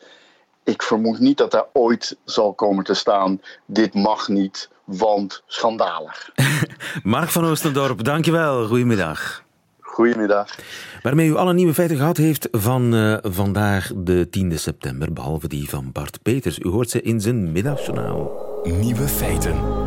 Ik 0.64 0.82
vermoed 0.82 1.18
niet 1.18 1.38
dat 1.38 1.50
daar 1.50 1.66
ooit 1.72 2.16
zal 2.24 2.52
komen 2.52 2.84
te 2.84 2.94
staan: 2.94 3.40
dit 3.66 3.94
mag 3.94 4.28
niet, 4.28 4.68
want 4.84 5.42
schandalig. 5.46 6.30
Mark 7.02 7.28
van 7.28 7.44
Oostendorp, 7.44 8.04
dankjewel. 8.04 8.66
Goedemiddag. 8.66 9.44
Goedemiddag. 9.80 10.58
Waarmee 11.02 11.28
u 11.28 11.36
alle 11.36 11.52
nieuwe 11.52 11.74
feiten 11.74 11.96
gehad 11.96 12.16
heeft 12.16 12.48
van 12.50 12.94
uh, 12.94 13.16
vandaag, 13.22 13.92
de 13.96 14.28
10e 14.38 14.54
september, 14.54 15.12
behalve 15.12 15.48
die 15.48 15.68
van 15.68 15.92
Bart 15.92 16.22
Peters. 16.22 16.58
U 16.58 16.68
hoort 16.68 16.90
ze 16.90 17.02
in 17.02 17.20
zijn 17.20 17.52
middagjournaal. 17.52 18.30
Nieuwe 18.64 19.08
feiten. 19.08 19.85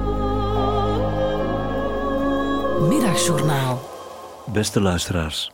Middagjournaal. 2.88 3.82
Beste 4.54 4.82
luisteraars, 4.82 5.52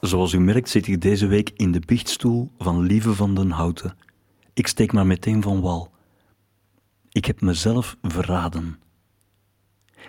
zoals 0.00 0.32
u 0.32 0.40
merkt 0.40 0.68
zit 0.68 0.86
ik 0.86 1.00
deze 1.00 1.26
week 1.26 1.50
in 1.56 1.72
de 1.72 1.80
biechtstoel 1.86 2.50
van 2.58 2.80
Lieve 2.80 3.14
van 3.14 3.34
den 3.34 3.50
Houten. 3.50 3.96
Ik 4.54 4.66
steek 4.66 4.92
maar 4.92 5.06
meteen 5.06 5.42
van 5.42 5.60
wal. 5.60 5.90
Ik 7.10 7.24
heb 7.24 7.40
mezelf 7.40 7.96
verraden. 8.02 8.78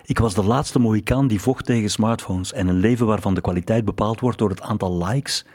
Ik 0.04 0.18
was 0.18 0.34
de 0.34 0.44
laatste 0.44 0.78
Mohikaan 0.78 1.26
die 1.26 1.40
vocht 1.40 1.64
tegen 1.64 1.90
smartphones 1.90 2.52
en 2.52 2.68
een 2.68 2.78
leven 2.78 3.06
waarvan 3.06 3.34
de 3.34 3.40
kwaliteit 3.40 3.84
bepaald 3.84 4.20
wordt 4.20 4.38
door 4.38 4.50
het 4.50 4.60
aantal 4.60 5.04
likes 5.04 5.46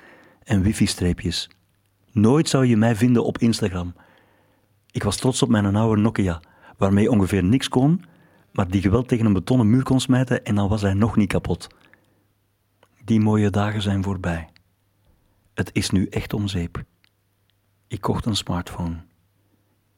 en 0.44 0.62
wifi-streepjes. 0.62 1.50
Nooit 2.12 2.50
zou 2.50 2.66
je 2.66 2.78
mij 2.78 2.96
vinden 2.96 3.24
op 3.24 3.38
Instagram. 3.38 3.94
Ik 4.92 5.04
was 5.04 5.18
trots 5.18 5.42
op 5.42 5.50
mijn 5.50 5.76
oude 5.76 6.02
Nokia, 6.02 6.42
waarmee 6.78 7.12
ongeveer 7.12 7.44
niks 7.44 7.70
kon, 7.70 8.06
maar 8.52 8.68
die 8.68 8.82
geweld 8.82 9.08
tegen 9.08 9.26
een 9.26 9.34
betonnen 9.34 9.70
muur 9.70 9.84
kon 9.84 10.00
smijten 10.00 10.46
en 10.46 10.56
dan 10.56 10.70
was 10.70 10.82
hij 10.82 10.94
nog 10.94 11.16
niet 11.16 11.28
kapot. 11.28 11.68
Die 13.04 13.20
mooie 13.20 13.50
dagen 13.50 13.82
zijn 13.82 14.04
voorbij. 14.04 14.50
Het 15.54 15.70
is 15.74 15.90
nu 15.90 16.06
echt 16.06 16.34
om 16.34 16.48
zeep. 16.48 16.84
Ik 17.88 18.02
kocht 18.02 18.26
een 18.26 18.36
smartphone. 18.36 18.96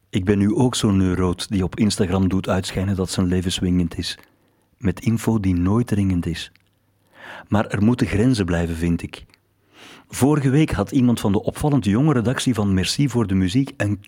Ik 0.10 0.26
ben 0.26 0.38
nu 0.38 0.54
ook 0.56 0.76
zo'n 0.76 0.98
neuroot 0.98 1.50
die 1.50 1.64
op 1.64 1.76
Instagram 1.76 2.30
doet 2.30 2.50
uitschijnen 2.50 2.96
dat 2.96 3.10
zijn 3.10 3.28
leven 3.28 3.52
swingend 3.52 3.98
is, 3.98 4.18
met 4.78 5.00
info 5.00 5.40
die 5.40 5.56
nooit 5.56 5.88
dringend 5.88 6.26
is. 6.26 6.52
Maar 7.48 7.68
er 7.68 7.84
moeten 7.84 8.08
grenzen 8.08 8.46
blijven, 8.46 8.76
vind 8.76 9.02
ik. 9.02 9.26
Vorige 10.08 10.50
week 10.50 10.72
had 10.72 10.92
iemand 10.92 11.20
van 11.20 11.32
de 11.32 11.44
opvallend 11.44 11.86
jonge 11.86 12.14
redactie 12.14 12.54
van 12.54 12.74
Merci 12.74 13.10
voor 13.10 13.28
de 13.28 13.36
Muziek 13.36 13.74
een 13.78 14.00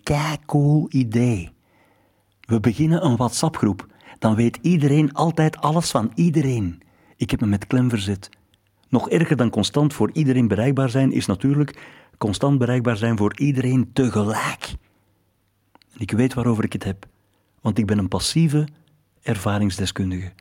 cool 0.46 0.86
idee. 0.88 1.52
We 2.40 2.60
beginnen 2.60 3.04
een 3.04 3.16
WhatsApp-groep 3.16 3.86
dan 4.24 4.34
weet 4.34 4.58
iedereen 4.62 5.12
altijd 5.12 5.56
alles 5.56 5.90
van 5.90 6.12
iedereen. 6.14 6.82
Ik 7.16 7.30
heb 7.30 7.40
me 7.40 7.46
met 7.46 7.66
klem 7.66 7.88
verzet. 7.88 8.30
Nog 8.88 9.08
erger 9.08 9.36
dan 9.36 9.50
constant 9.50 9.94
voor 9.94 10.10
iedereen 10.12 10.48
bereikbaar 10.48 10.90
zijn 10.90 11.12
is 11.12 11.26
natuurlijk 11.26 11.78
constant 12.18 12.58
bereikbaar 12.58 12.96
zijn 12.96 13.16
voor 13.16 13.38
iedereen 13.38 13.92
tegelijk. 13.92 14.74
Ik 15.96 16.10
weet 16.10 16.34
waarover 16.34 16.64
ik 16.64 16.72
het 16.72 16.84
heb, 16.84 17.06
want 17.60 17.78
ik 17.78 17.86
ben 17.86 17.98
een 17.98 18.08
passieve 18.08 18.68
ervaringsdeskundige. 19.22 20.32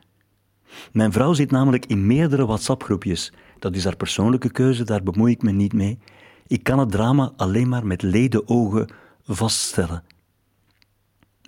Mijn 0.91 1.11
vrouw 1.11 1.33
zit 1.33 1.51
namelijk 1.51 1.85
in 1.85 2.07
meerdere 2.07 2.45
WhatsApp-groepjes. 2.45 3.33
Dat 3.59 3.75
is 3.75 3.83
haar 3.83 3.95
persoonlijke 3.95 4.51
keuze, 4.51 4.83
daar 4.83 5.03
bemoei 5.03 5.31
ik 5.31 5.41
me 5.41 5.51
niet 5.51 5.73
mee. 5.73 5.99
Ik 6.47 6.63
kan 6.63 6.79
het 6.79 6.91
drama 6.91 7.31
alleen 7.35 7.69
maar 7.69 7.85
met 7.85 8.01
leden 8.01 8.47
ogen 8.47 8.89
vaststellen. 9.23 10.03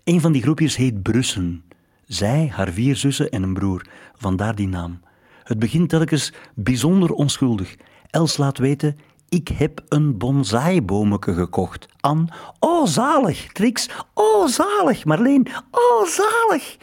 Een 0.04 0.22
van 0.22 0.32
die 0.32 0.42
groepjes 0.42 0.76
heet 0.76 1.04
Brussen. 1.04 1.64
Zij, 2.08 2.52
haar 2.54 2.72
vier 2.72 2.96
zussen 2.96 3.30
en 3.30 3.44
een 3.44 3.54
broer, 3.54 3.86
vandaar 4.16 4.56
die 4.56 4.68
naam. 4.68 5.00
Het 5.44 5.60
begint 5.60 5.90
telkens 5.90 6.34
bijzonder 6.56 7.12
onschuldig. 7.12 7.76
Els 8.10 8.38
laat 8.38 8.58
weten, 8.58 8.98
ik 9.30 9.48
heb 9.48 9.84
een 9.90 10.18
bonsaiboomeke 10.18 11.34
gekocht. 11.34 11.88
Anne, 12.00 12.28
oh 12.60 12.88
zalig. 12.88 13.48
Trix, 13.52 13.90
oh 14.14 14.48
zalig. 14.48 15.06
Marleen, 15.06 15.48
oh 15.72 16.06
zalig. 16.08 16.78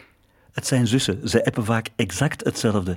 Het 0.52 0.66
zijn 0.66 0.86
zussen, 0.86 1.28
ze 1.28 1.44
appen 1.44 1.64
vaak 1.64 1.88
exact 1.96 2.44
hetzelfde. 2.44 2.96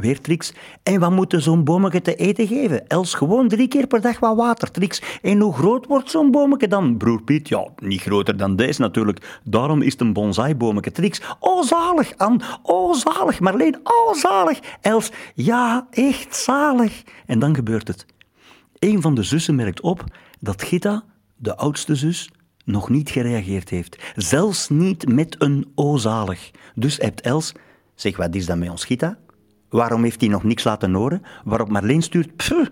Weer 0.00 0.20
Trix. 0.20 0.52
En 0.82 1.00
wat 1.00 1.10
moet 1.10 1.34
zo'n 1.38 1.64
boometje 1.64 2.00
te 2.00 2.14
eten 2.14 2.46
geven? 2.46 2.88
Els, 2.88 3.14
gewoon 3.14 3.48
drie 3.48 3.68
keer 3.68 3.86
per 3.86 4.00
dag 4.00 4.18
wat 4.18 4.36
water, 4.36 4.70
Trix. 4.70 5.02
En 5.22 5.40
hoe 5.40 5.52
groot 5.52 5.86
wordt 5.86 6.10
zo'n 6.10 6.30
boometje 6.30 6.68
dan? 6.68 6.96
Broer 6.96 7.22
Piet, 7.22 7.48
ja, 7.48 7.66
niet 7.76 8.00
groter 8.00 8.36
dan 8.36 8.56
deze 8.56 8.80
natuurlijk. 8.80 9.40
Daarom 9.44 9.82
is 9.82 9.92
het 9.92 10.00
een 10.00 10.12
bonsaiboometje, 10.12 10.92
Trix. 10.92 11.20
Oh, 11.38 11.62
zalig, 11.62 12.12
Anne. 12.16 12.40
Oh, 12.62 12.94
zalig, 12.94 13.40
Marleen. 13.40 13.80
Oh, 13.82 14.14
zalig. 14.14 14.58
Els, 14.80 15.10
ja, 15.34 15.86
echt 15.90 16.36
zalig. 16.36 17.02
En 17.26 17.38
dan 17.38 17.54
gebeurt 17.54 17.88
het. 17.88 18.06
Een 18.78 19.00
van 19.00 19.14
de 19.14 19.22
zussen 19.22 19.54
merkt 19.54 19.80
op 19.80 20.04
dat 20.40 20.62
Gita, 20.62 21.02
de 21.36 21.56
oudste 21.56 21.94
zus, 21.94 22.30
nog 22.64 22.88
niet 22.88 23.10
gereageerd 23.10 23.68
heeft. 23.68 23.96
Zelfs 24.16 24.68
niet 24.68 25.08
met 25.08 25.36
een 25.38 25.72
o-zalig. 25.74 26.50
Dus 26.74 26.96
hebt 26.96 27.20
Els, 27.20 27.52
zeg 27.94 28.16
wat 28.16 28.34
is 28.34 28.46
dat 28.46 28.56
met 28.56 28.70
ons 28.70 28.84
Gita? 28.84 29.18
Waarom 29.70 30.02
heeft 30.02 30.20
hij 30.20 30.30
nog 30.30 30.42
niks 30.44 30.64
laten 30.64 30.94
horen? 30.94 31.22
Waarop 31.44 31.68
Marleen 31.68 32.02
stuurt, 32.02 32.36
pff, 32.36 32.70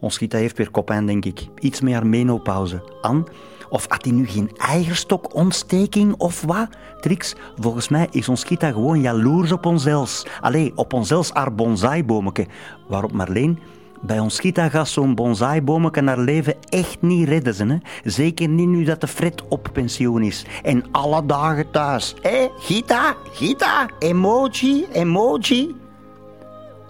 ons 0.00 0.16
Gita 0.16 0.38
heeft 0.38 0.56
weer 0.56 0.70
kopijn, 0.70 1.06
denk 1.06 1.24
ik. 1.24 1.46
Iets 1.60 1.80
meer 1.80 2.06
menopauze. 2.06 2.82
An, 3.02 3.28
of 3.70 3.86
had 3.88 4.04
hij 4.04 4.12
nu 4.12 4.26
geen 4.26 4.50
eierstokontsteking 4.56 6.14
of 6.14 6.42
wat? 6.42 6.68
Trix, 7.00 7.34
volgens 7.56 7.88
mij 7.88 8.08
is 8.10 8.28
ons 8.28 8.44
Gita 8.44 8.70
gewoon 8.70 9.00
jaloers 9.00 9.52
op 9.52 9.66
ons 9.66 9.86
Els. 9.86 10.26
Allee, 10.40 10.72
op 10.74 10.92
ons 10.92 11.10
Els 11.10 11.30
haar 11.30 11.54
bonsaiboomeke. 11.54 12.46
Waarop 12.88 13.12
Marleen, 13.12 13.58
bij 14.00 14.18
ons 14.18 14.40
Gita 14.40 14.68
gaat 14.68 14.88
zo'n 14.88 15.14
bonsaiboomeke 15.14 16.00
naar 16.00 16.18
leven 16.18 16.56
echt 16.68 17.02
niet 17.02 17.28
redden. 17.28 17.54
Ze, 17.54 17.64
hè? 17.64 17.76
Zeker 18.04 18.48
niet 18.48 18.68
nu 18.68 18.84
dat 18.84 19.00
de 19.00 19.06
Fred 19.06 19.42
op 19.48 19.68
pensioen 19.72 20.22
is. 20.22 20.44
En 20.62 20.84
alle 20.90 21.26
dagen 21.26 21.70
thuis. 21.70 22.14
Hé, 22.22 22.48
Gita, 22.58 23.14
Gita, 23.32 23.88
emoji, 23.98 24.86
emoji. 24.92 25.77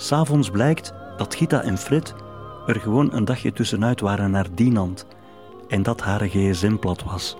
S'avonds 0.01 0.51
blijkt 0.51 0.93
dat 1.17 1.35
Gita 1.35 1.63
en 1.63 1.79
Fred 1.79 2.15
er 2.67 2.81
gewoon 2.81 3.13
een 3.13 3.25
dagje 3.25 3.53
tussenuit 3.53 4.01
waren 4.01 4.31
naar 4.31 4.47
Dinant 4.55 5.07
en 5.69 5.83
dat 5.83 6.01
haar 6.01 6.21
gsm 6.21 6.77
plat 6.77 7.03
was. 7.03 7.37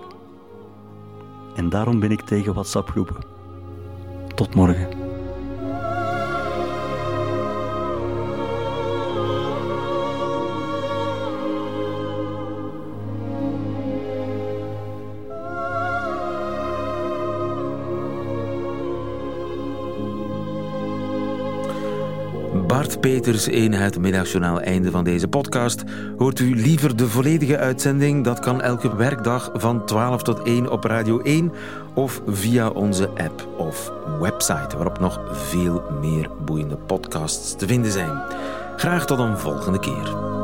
En 1.55 1.69
daarom 1.69 1.99
ben 1.99 2.11
ik 2.11 2.21
tegen 2.21 2.53
WhatsApp 2.53 2.89
groepen. 2.89 3.25
Tot 4.35 4.55
morgen. 4.55 4.98
Peters, 22.99 23.47
eenheid 23.47 23.99
middagjournaal, 23.99 24.61
einde 24.61 24.91
van 24.91 25.03
deze 25.03 25.27
podcast. 25.27 25.83
Hoort 26.17 26.39
u 26.39 26.55
liever 26.55 26.95
de 26.95 27.07
volledige 27.07 27.57
uitzending? 27.57 28.23
Dat 28.23 28.39
kan 28.39 28.61
elke 28.61 28.95
werkdag 28.95 29.49
van 29.53 29.85
12 29.85 30.21
tot 30.23 30.41
1 30.43 30.71
op 30.71 30.83
Radio 30.83 31.19
1 31.19 31.51
of 31.93 32.21
via 32.27 32.69
onze 32.69 33.07
app 33.07 33.47
of 33.57 33.91
website, 34.19 34.75
waarop 34.75 34.99
nog 34.99 35.19
veel 35.31 35.83
meer 36.01 36.29
boeiende 36.45 36.77
podcasts 36.77 37.55
te 37.55 37.67
vinden 37.67 37.91
zijn. 37.91 38.21
Graag 38.75 39.05
tot 39.05 39.19
een 39.19 39.37
volgende 39.37 39.79
keer. 39.79 40.38